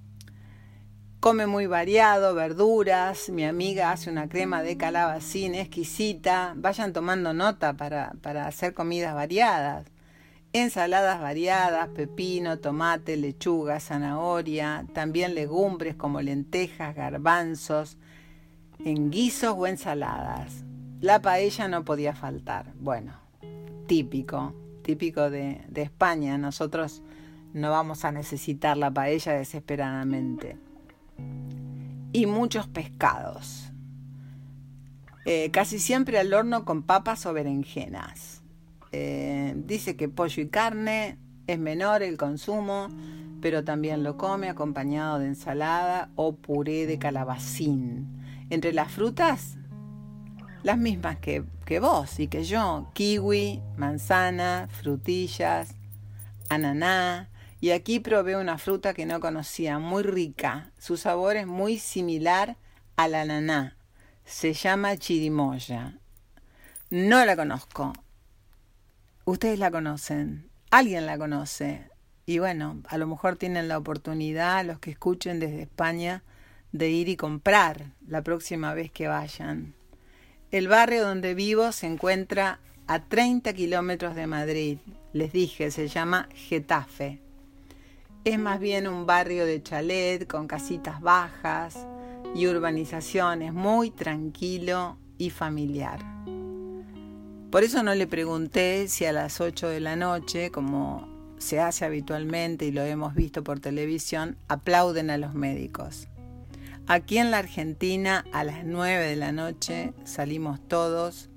[1.20, 7.74] Come muy variado, verduras, mi amiga hace una crema de calabacín exquisita, vayan tomando nota
[7.74, 9.86] para, para hacer comidas variadas.
[10.54, 17.98] Ensaladas variadas, pepino, tomate, lechuga, zanahoria, también legumbres como lentejas, garbanzos,
[18.84, 20.64] en guisos o ensaladas.
[21.02, 22.74] La paella no podía faltar.
[22.80, 23.14] Bueno,
[23.88, 24.54] típico,
[24.84, 26.38] típico de, España.
[26.38, 27.02] Nosotros
[27.54, 30.58] no vamos a necesitar la paella desesperadamente.
[32.12, 33.72] Y muchos pescados.
[35.26, 38.42] Eh, casi siempre al horno con papas o berenjenas.
[38.92, 42.88] Eh, dice que pollo y carne es menor el consumo,
[43.42, 48.19] pero también lo come acompañado de ensalada o puré de calabacín
[48.50, 49.58] entre las frutas,
[50.64, 55.76] las mismas que, que vos y que yo, kiwi, manzana, frutillas,
[56.50, 57.30] ananá,
[57.62, 60.72] y aquí probé una fruta que no conocía, muy rica.
[60.78, 62.56] Su sabor es muy similar
[62.96, 63.76] al ananá.
[64.24, 65.98] Se llama chirimoya.
[66.90, 67.94] No la conozco.
[69.26, 70.50] Ustedes la conocen.
[70.72, 71.90] Alguien la conoce.
[72.26, 76.24] Y bueno, a lo mejor tienen la oportunidad, los que escuchen desde España,
[76.72, 79.74] de ir y comprar la próxima vez que vayan.
[80.52, 84.80] El barrio donde vivo se encuentra a 30 kilómetros de Madrid.
[85.14, 87.22] Les dije, se llama Getafe.
[88.24, 91.88] Es más bien un barrio de chalet con casitas bajas
[92.36, 96.00] y urbanizaciones muy tranquilo y familiar.
[97.52, 101.08] Por eso no le pregunté si a las 8 de la noche, como
[101.40, 106.09] se hace habitualmente y lo hemos visto por televisión, aplauden a los médicos.
[106.92, 111.30] Aquí en la Argentina a las 9 de la noche salimos todos.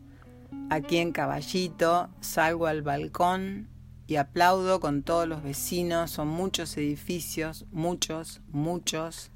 [0.70, 3.68] Aquí en Caballito salgo al balcón
[4.06, 6.10] y aplaudo con todos los vecinos.
[6.10, 9.30] Son muchos edificios, muchos, muchos.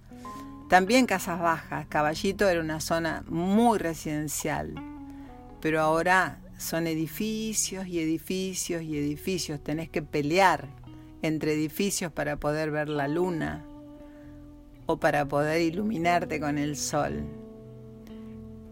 [0.71, 1.87] También casas bajas.
[1.89, 4.73] Caballito era una zona muy residencial.
[5.61, 9.63] Pero ahora son edificios y edificios y edificios.
[9.63, 10.67] Tenés que pelear
[11.21, 13.67] entre edificios para poder ver la luna
[14.87, 17.25] o para poder iluminarte con el sol.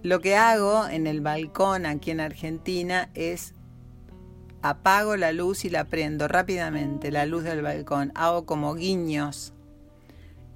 [0.02, 3.54] Lo que hago en el balcón aquí en Argentina es
[4.62, 8.12] apago la luz y la prendo rápidamente, la luz del balcón.
[8.14, 9.52] Hago como guiños.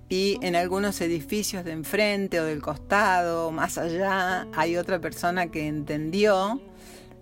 [0.09, 5.67] Y en algunos edificios de enfrente o del costado, más allá, hay otra persona que
[5.67, 6.61] entendió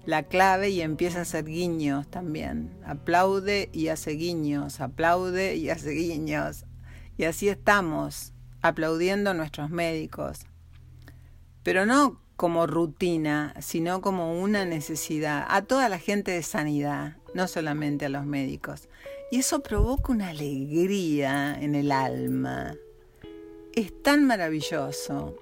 [0.05, 2.71] la clave y empieza a hacer guiños también.
[2.85, 6.65] Aplaude y hace guiños, aplaude y hace guiños.
[7.17, 10.47] Y así estamos, aplaudiendo a nuestros médicos.
[11.63, 17.49] Pero no como rutina, sino como una necesidad a toda la gente de sanidad, no
[17.49, 18.89] solamente a los médicos.
[19.31, 22.75] Y eso provoca una alegría en el alma.
[23.75, 25.37] Es tan maravilloso.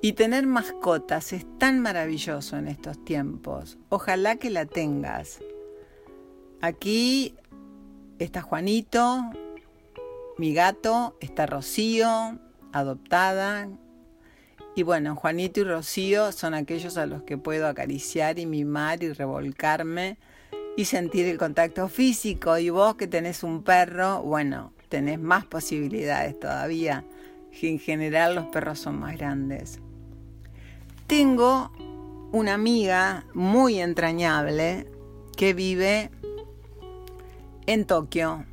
[0.00, 3.78] Y tener mascotas es tan maravilloso en estos tiempos.
[3.88, 5.40] Ojalá que la tengas.
[6.60, 7.34] Aquí
[8.18, 9.30] está Juanito,
[10.36, 12.38] mi gato está Rocío,
[12.72, 13.68] adoptada.
[14.74, 19.12] Y bueno, Juanito y Rocío son aquellos a los que puedo acariciar y mimar y
[19.12, 20.18] revolcarme
[20.76, 22.58] y sentir el contacto físico.
[22.58, 27.04] Y vos que tenés un perro, bueno, tenés más posibilidades todavía.
[27.62, 29.78] En general los perros son más grandes.
[31.06, 31.70] Tengo
[32.32, 34.88] una amiga muy entrañable
[35.36, 36.10] que vive
[37.66, 38.44] en Tokio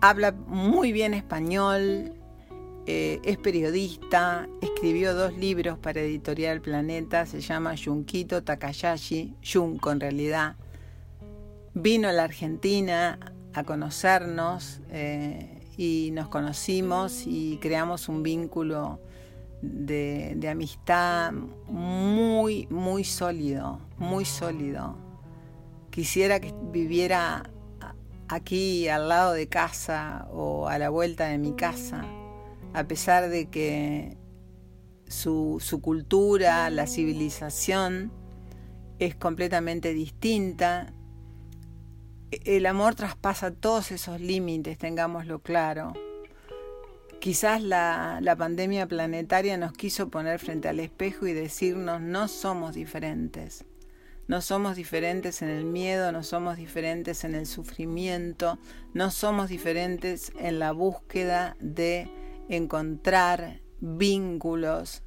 [0.00, 2.14] habla muy bien español,
[2.86, 10.00] eh, es periodista, escribió dos libros para Editorial Planeta, se llama Junkito Takayashi, Junko en
[10.00, 10.56] realidad.
[11.74, 13.18] Vino a la Argentina
[13.52, 19.00] a conocernos eh, y nos conocimos y creamos un vínculo
[19.62, 21.32] de amistad
[21.68, 24.96] muy, muy sólido, muy sólido.
[25.90, 27.50] Quisiera que viviera
[28.32, 32.04] aquí al lado de casa o a la vuelta de mi casa,
[32.72, 34.16] a pesar de que
[35.10, 38.12] su, cultura, la civilización
[38.98, 40.92] es completamente distinta.
[42.30, 45.92] El amor traspasa todos esos límites, tengámoslo claro.
[47.18, 53.64] Quizás la, pandemia planetaria nos quiso poner frente al espejo y decirnos no somos diferentes.
[54.30, 58.60] No somos diferentes en el miedo, no somos diferentes en el sufrimiento,
[58.94, 62.08] no somos diferentes en la búsqueda de
[62.48, 65.02] encontrar vínculos,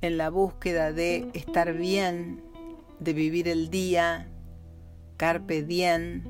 [0.00, 2.42] en la búsqueda de estar bien,
[3.00, 4.30] de vivir el día,
[5.18, 6.22] carpe diem.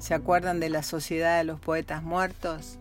[0.00, 2.80] ¿Se acuerdan de la Sociedad de los Poetas Muertos?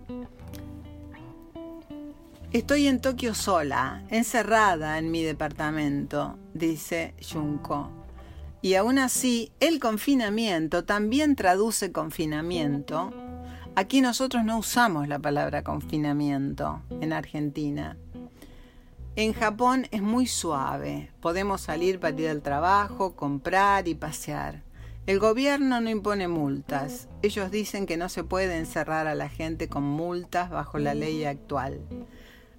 [2.51, 8.00] Estoy en Tokio sola, encerrada en mi departamento, dice Junko.
[8.61, 13.11] Y aún así, el confinamiento también traduce confinamiento.
[13.75, 17.97] Aquí nosotros no usamos la palabra confinamiento en Argentina.
[19.15, 21.11] En Japón es muy suave.
[21.21, 24.63] Podemos salir para ir al trabajo, comprar y pasear.
[25.07, 27.09] El gobierno no impone multas.
[27.23, 31.25] Ellos dicen que no se puede encerrar a la gente con multas bajo la ley
[31.25, 31.81] actual.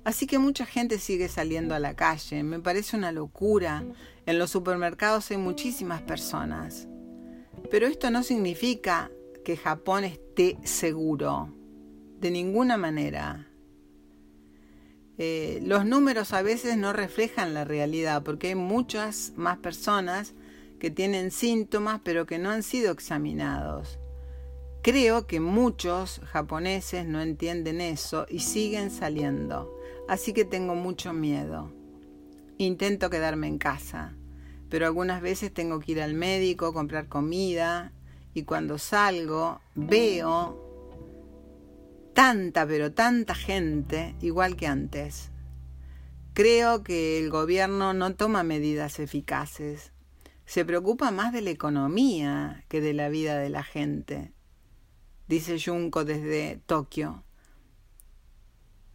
[0.04, 2.42] Así que mucha gente sigue saliendo a la calle.
[2.42, 3.84] Me parece una locura.
[4.26, 6.88] En los supermercados hay muchísimas personas.
[7.70, 9.10] Pero esto no significa
[9.44, 11.54] que Japón esté seguro.
[12.20, 13.48] De ninguna manera.
[15.18, 20.34] Eh, los números a veces no reflejan la realidad porque hay muchas más personas
[20.80, 23.98] que tienen síntomas pero que no han sido examinados.
[24.82, 29.72] Creo que muchos japoneses no entienden eso y siguen saliendo
[30.08, 31.72] así que tengo mucho miedo.
[32.62, 34.14] Intento quedarme en casa,
[34.68, 37.92] pero algunas veces tengo que ir al médico, comprar comida,
[38.34, 40.58] y cuando salgo veo
[42.14, 45.30] tanta, pero tanta gente, igual que antes.
[46.34, 49.92] Creo que el gobierno no toma medidas eficaces.
[50.46, 54.32] Se preocupa más de la economía que de la vida de la gente,
[55.26, 57.24] dice Junko desde Tokio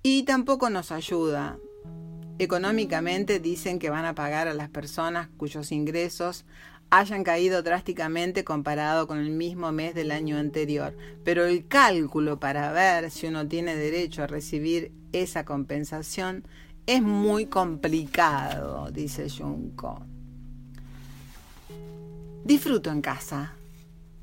[0.04, 1.60] y tampoco nos ayuda.
[2.40, 6.46] Económicamente dicen que van a pagar a las personas cuyos ingresos
[6.90, 12.72] hayan caído drásticamente comparado con el mismo mes del año anterior, pero el cálculo para
[12.72, 16.46] ver si uno tiene derecho a recibir esa compensación
[16.86, 20.06] es muy complicado, dice Junko.
[22.46, 23.54] Disfruto en casa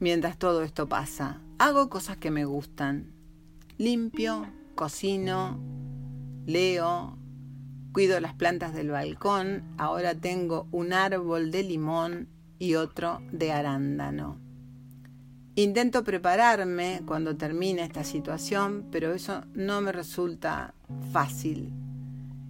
[0.00, 1.40] mientras todo esto pasa.
[1.58, 3.12] Hago cosas que me gustan.
[3.76, 5.58] Limpio, cocino,
[6.46, 7.18] leo,
[7.94, 12.28] cuido las plantas del balcón, ahora tengo un árbol de limón
[12.58, 14.40] y otro de arándano.
[15.54, 20.74] Intento prepararme cuando termine esta situación, pero eso no me resulta
[21.12, 21.72] fácil.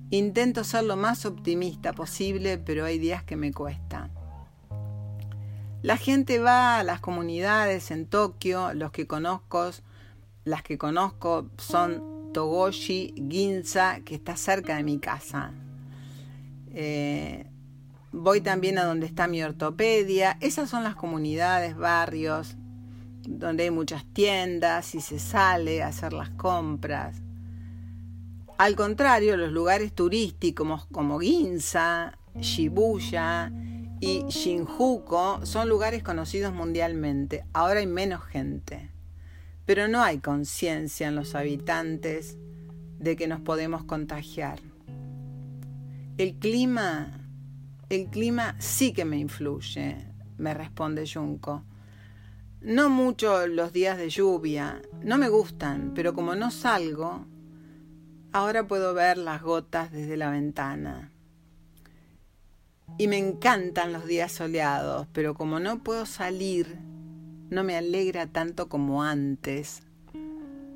[0.09, 4.09] Intento ser lo más optimista posible, pero hay días que me cuesta.
[5.82, 9.72] La gente va a las comunidades en Tokio, los que conozco,
[10.45, 15.53] las que conozco son Togoshi Ginza, que está cerca de mi casa.
[16.74, 17.47] Eh,
[18.12, 20.37] voy también a donde está mi ortopedia.
[20.41, 22.57] Esas son las comunidades, barrios,
[23.26, 27.22] donde hay muchas tiendas y se sale a hacer las compras.
[28.59, 33.53] Al contrario, los lugares turísticos como Ginza, Shibuya
[34.01, 37.45] y Shinjuku son lugares conocidos mundialmente.
[37.53, 38.93] Ahora hay menos gente
[39.66, 42.36] pero no hay conciencia en los habitantes
[42.98, 44.60] de que nos podemos contagiar.
[46.16, 47.10] El clima,
[47.88, 49.96] el clima sí que me influye,
[50.38, 51.64] me responde Junco.
[52.60, 57.26] No mucho los días de lluvia, no me gustan, pero como no salgo,
[58.32, 61.10] ahora puedo ver las gotas desde la ventana.
[62.96, 66.78] Y me encantan los días soleados, pero como no puedo salir,
[67.51, 69.82] no me alegra tanto como antes.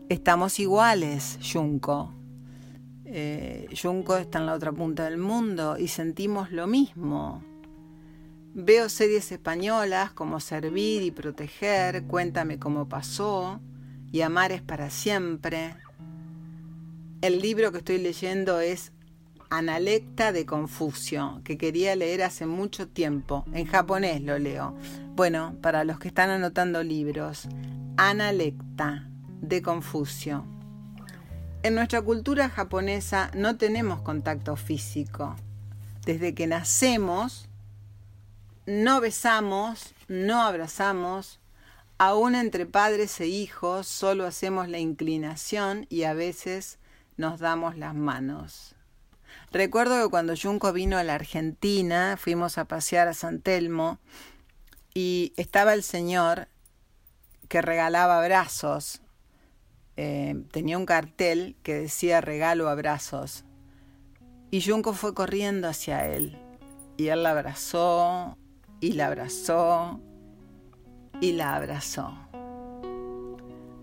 [0.09, 2.15] Estamos iguales, Junco.
[3.05, 7.43] Eh, está en la otra punta del mundo y sentimos lo mismo.
[8.55, 13.61] Veo series españolas como Servir y Proteger, Cuéntame cómo pasó
[14.11, 15.75] y Amar es para siempre.
[17.21, 18.93] El libro que estoy leyendo es
[19.51, 23.45] Analecta de Confucio, que quería leer hace mucho tiempo.
[23.53, 24.77] En japonés lo leo.
[25.19, 27.49] Bueno, para los que están anotando libros,
[27.97, 29.09] Analecta
[29.41, 30.47] de Confucio.
[31.65, 35.35] En nuestra cultura japonesa no tenemos contacto físico.
[36.07, 37.49] Desde que nacemos,
[38.65, 41.41] no besamos, no abrazamos,
[41.99, 46.79] aún entre padres e hijos solo hacemos la inclinación y a veces
[47.17, 48.77] nos damos las manos.
[49.51, 53.99] Recuerdo que cuando Junco vino a la Argentina, fuimos a pasear a San Telmo
[54.99, 56.49] y estaba el señor
[57.47, 59.01] que regalaba abrazos.
[59.97, 63.45] Eh, tenía un cartel que decía regalo abrazos.
[64.51, 66.37] Y Junco fue corriendo hacia él.
[66.97, 68.37] Y él la abrazó,
[68.81, 70.01] y la abrazó,
[71.21, 72.19] y la abrazó.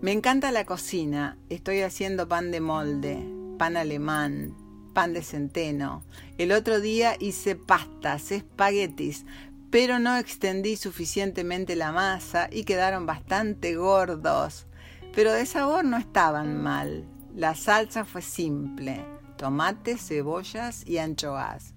[0.02, 1.38] Me encanta la cocina.
[1.48, 4.54] Estoy haciendo pan de molde, pan alemán,
[4.92, 6.02] pan de centeno.
[6.36, 9.24] El otro día hice pastas, espaguetis,
[9.70, 14.66] pero no extendí suficientemente la masa y quedaron bastante gordos.
[15.14, 17.08] Pero de sabor no estaban mal.
[17.34, 19.04] La salsa fue simple,
[19.36, 21.74] tomates, cebollas y anchoas.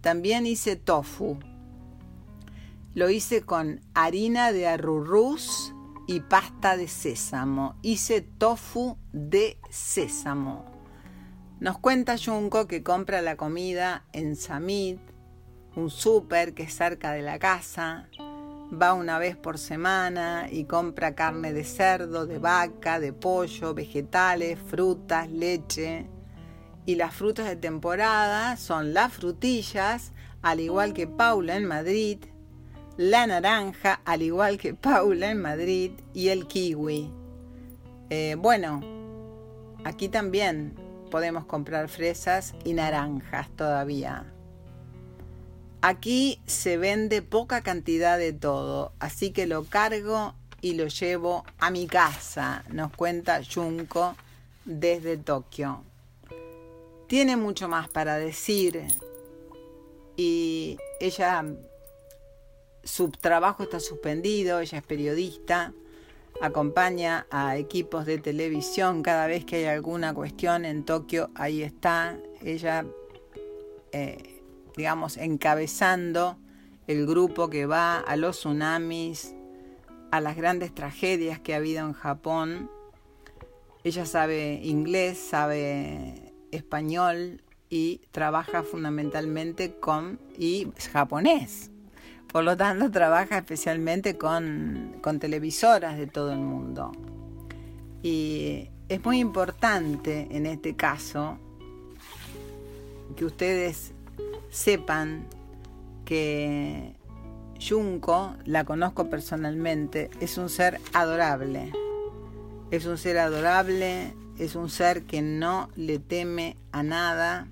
[0.00, 1.38] También hice tofu.
[2.94, 5.74] Lo hice con harina de arrurús
[6.06, 7.76] y pasta de sésamo.
[7.82, 10.64] Hice tofu de sésamo.
[11.60, 14.98] Nos cuenta Junko que compra la comida en Samit,
[15.76, 18.08] un súper que es cerca de la casa.
[18.72, 24.58] Va una vez por semana y compra carne de cerdo, de vaca, de pollo, vegetales,
[24.58, 26.06] frutas, leche.
[26.86, 30.12] Y las frutas de temporada son las frutillas,
[30.42, 32.18] al igual que Paula en Madrid,
[32.96, 37.10] la naranja, al igual que Paula en Madrid, y el kiwi.
[38.08, 38.80] Eh, bueno,
[39.84, 40.74] aquí también
[41.10, 44.32] podemos comprar fresas y naranjas todavía.
[45.82, 51.70] Aquí se vende poca cantidad de todo, así que lo cargo y lo llevo a
[51.70, 54.14] mi casa, nos cuenta Junko
[54.66, 55.82] desde Tokio.
[57.06, 58.84] Tiene mucho más para decir
[60.18, 61.46] y ella,
[62.84, 65.72] su trabajo está suspendido, ella es periodista,
[66.42, 72.18] acompaña a equipos de televisión cada vez que hay alguna cuestión en Tokio, ahí está,
[72.42, 72.84] ella...
[73.92, 74.39] Eh,
[74.76, 76.38] digamos, encabezando
[76.86, 79.34] el grupo que va a los tsunamis,
[80.10, 82.70] a las grandes tragedias que ha habido en Japón.
[83.84, 91.70] Ella sabe inglés, sabe español y trabaja fundamentalmente con y japonés.
[92.32, 96.92] Por lo tanto, trabaja especialmente con, con televisoras de todo el mundo.
[98.02, 101.38] Y es muy importante en este caso
[103.16, 103.92] que ustedes
[104.50, 105.26] sepan
[106.04, 106.94] que
[107.60, 111.72] Junko, la conozco personalmente, es un ser adorable.
[112.70, 117.48] Es un ser adorable, es un ser que no le teme a nada.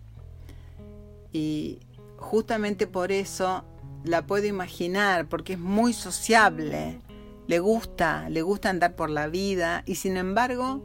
[1.33, 1.81] Y
[2.17, 3.65] justamente por eso
[4.05, 7.01] la puedo imaginar, porque es muy sociable,
[7.47, 9.83] le gusta, le gusta andar por la vida.
[9.87, 10.83] Y sin embargo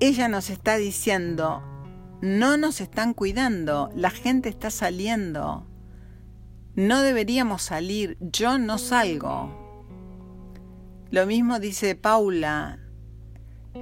[0.00, 1.62] ella nos está diciendo,
[2.20, 5.66] no nos están cuidando, la gente está saliendo.
[6.74, 9.52] No deberíamos salir, yo no salgo.
[11.10, 12.80] Lo mismo dice Paula,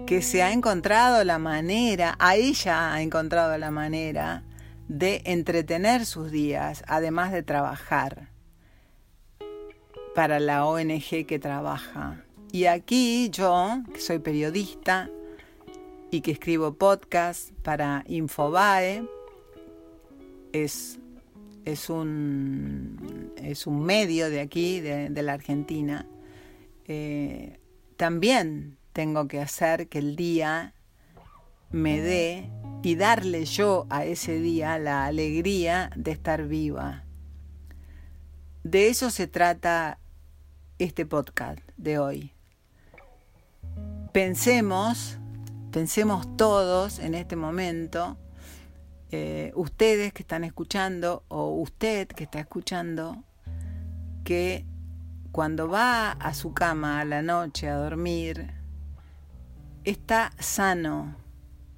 [0.07, 4.45] que se ha encontrado la manera, a ella ha encontrado la manera
[4.89, 8.28] de entretener sus días, además de trabajar
[10.14, 12.24] para la ONG que trabaja.
[12.53, 15.11] Y aquí yo, que soy periodista,
[16.11, 19.07] y que escribo podcast para Infobae.
[20.52, 20.98] Es,
[21.64, 26.07] es, un, es un medio de aquí, de, la Argentina.
[26.86, 27.59] Eh,
[27.96, 30.74] también tengo que hacer que el día
[31.70, 32.50] me dé
[32.82, 37.04] y darle yo a ese día la alegría de estar viva.
[38.62, 39.98] De eso se trata
[40.78, 42.32] este podcast de hoy.
[44.12, 45.18] Pensemos
[45.76, 48.16] pensemos todos en este momento,
[49.10, 53.22] eh, ustedes que están escuchando o usted que está escuchando,
[54.24, 54.64] que
[55.32, 58.54] cuando va a su cama a la noche a dormir,
[59.84, 61.14] está sano,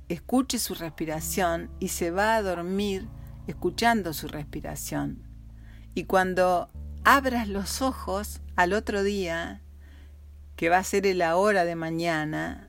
[0.08, 3.08] escuche su respiración y se va a dormir
[3.48, 5.24] escuchando su respiración.
[5.94, 6.68] Y cuando
[7.02, 9.60] abras los ojos al otro día,
[10.54, 12.67] que va a ser la hora de mañana,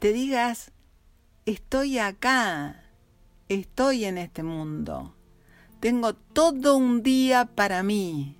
[0.00, 0.72] te digas,
[1.44, 2.84] estoy acá,
[3.50, 5.14] estoy en este mundo,
[5.78, 8.38] tengo todo un día para mí.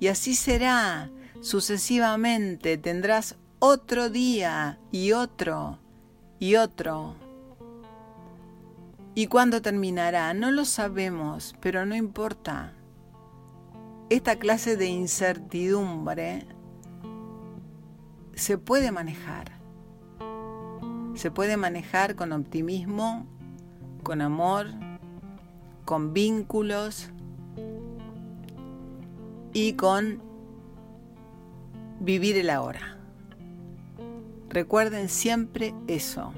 [0.00, 5.78] Y así será sucesivamente, tendrás otro día y otro
[6.40, 7.14] y otro.
[9.14, 10.34] ¿Y cuándo terminará?
[10.34, 12.74] No lo sabemos, pero no importa.
[14.10, 16.48] Esta clase de incertidumbre
[18.34, 19.55] se puede manejar
[21.16, 23.26] Se puede manejar con optimismo,
[24.02, 24.66] con amor,
[25.86, 27.08] con vínculos
[29.54, 30.20] y con
[32.00, 32.98] vivir el ahora.
[34.50, 36.34] Recuerden siempre eso.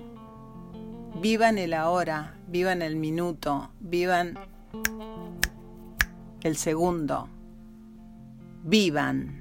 [1.20, 4.38] Vivan el ahora, vivan el minuto, vivan
[6.42, 7.28] el segundo.
[8.62, 9.37] Vivan.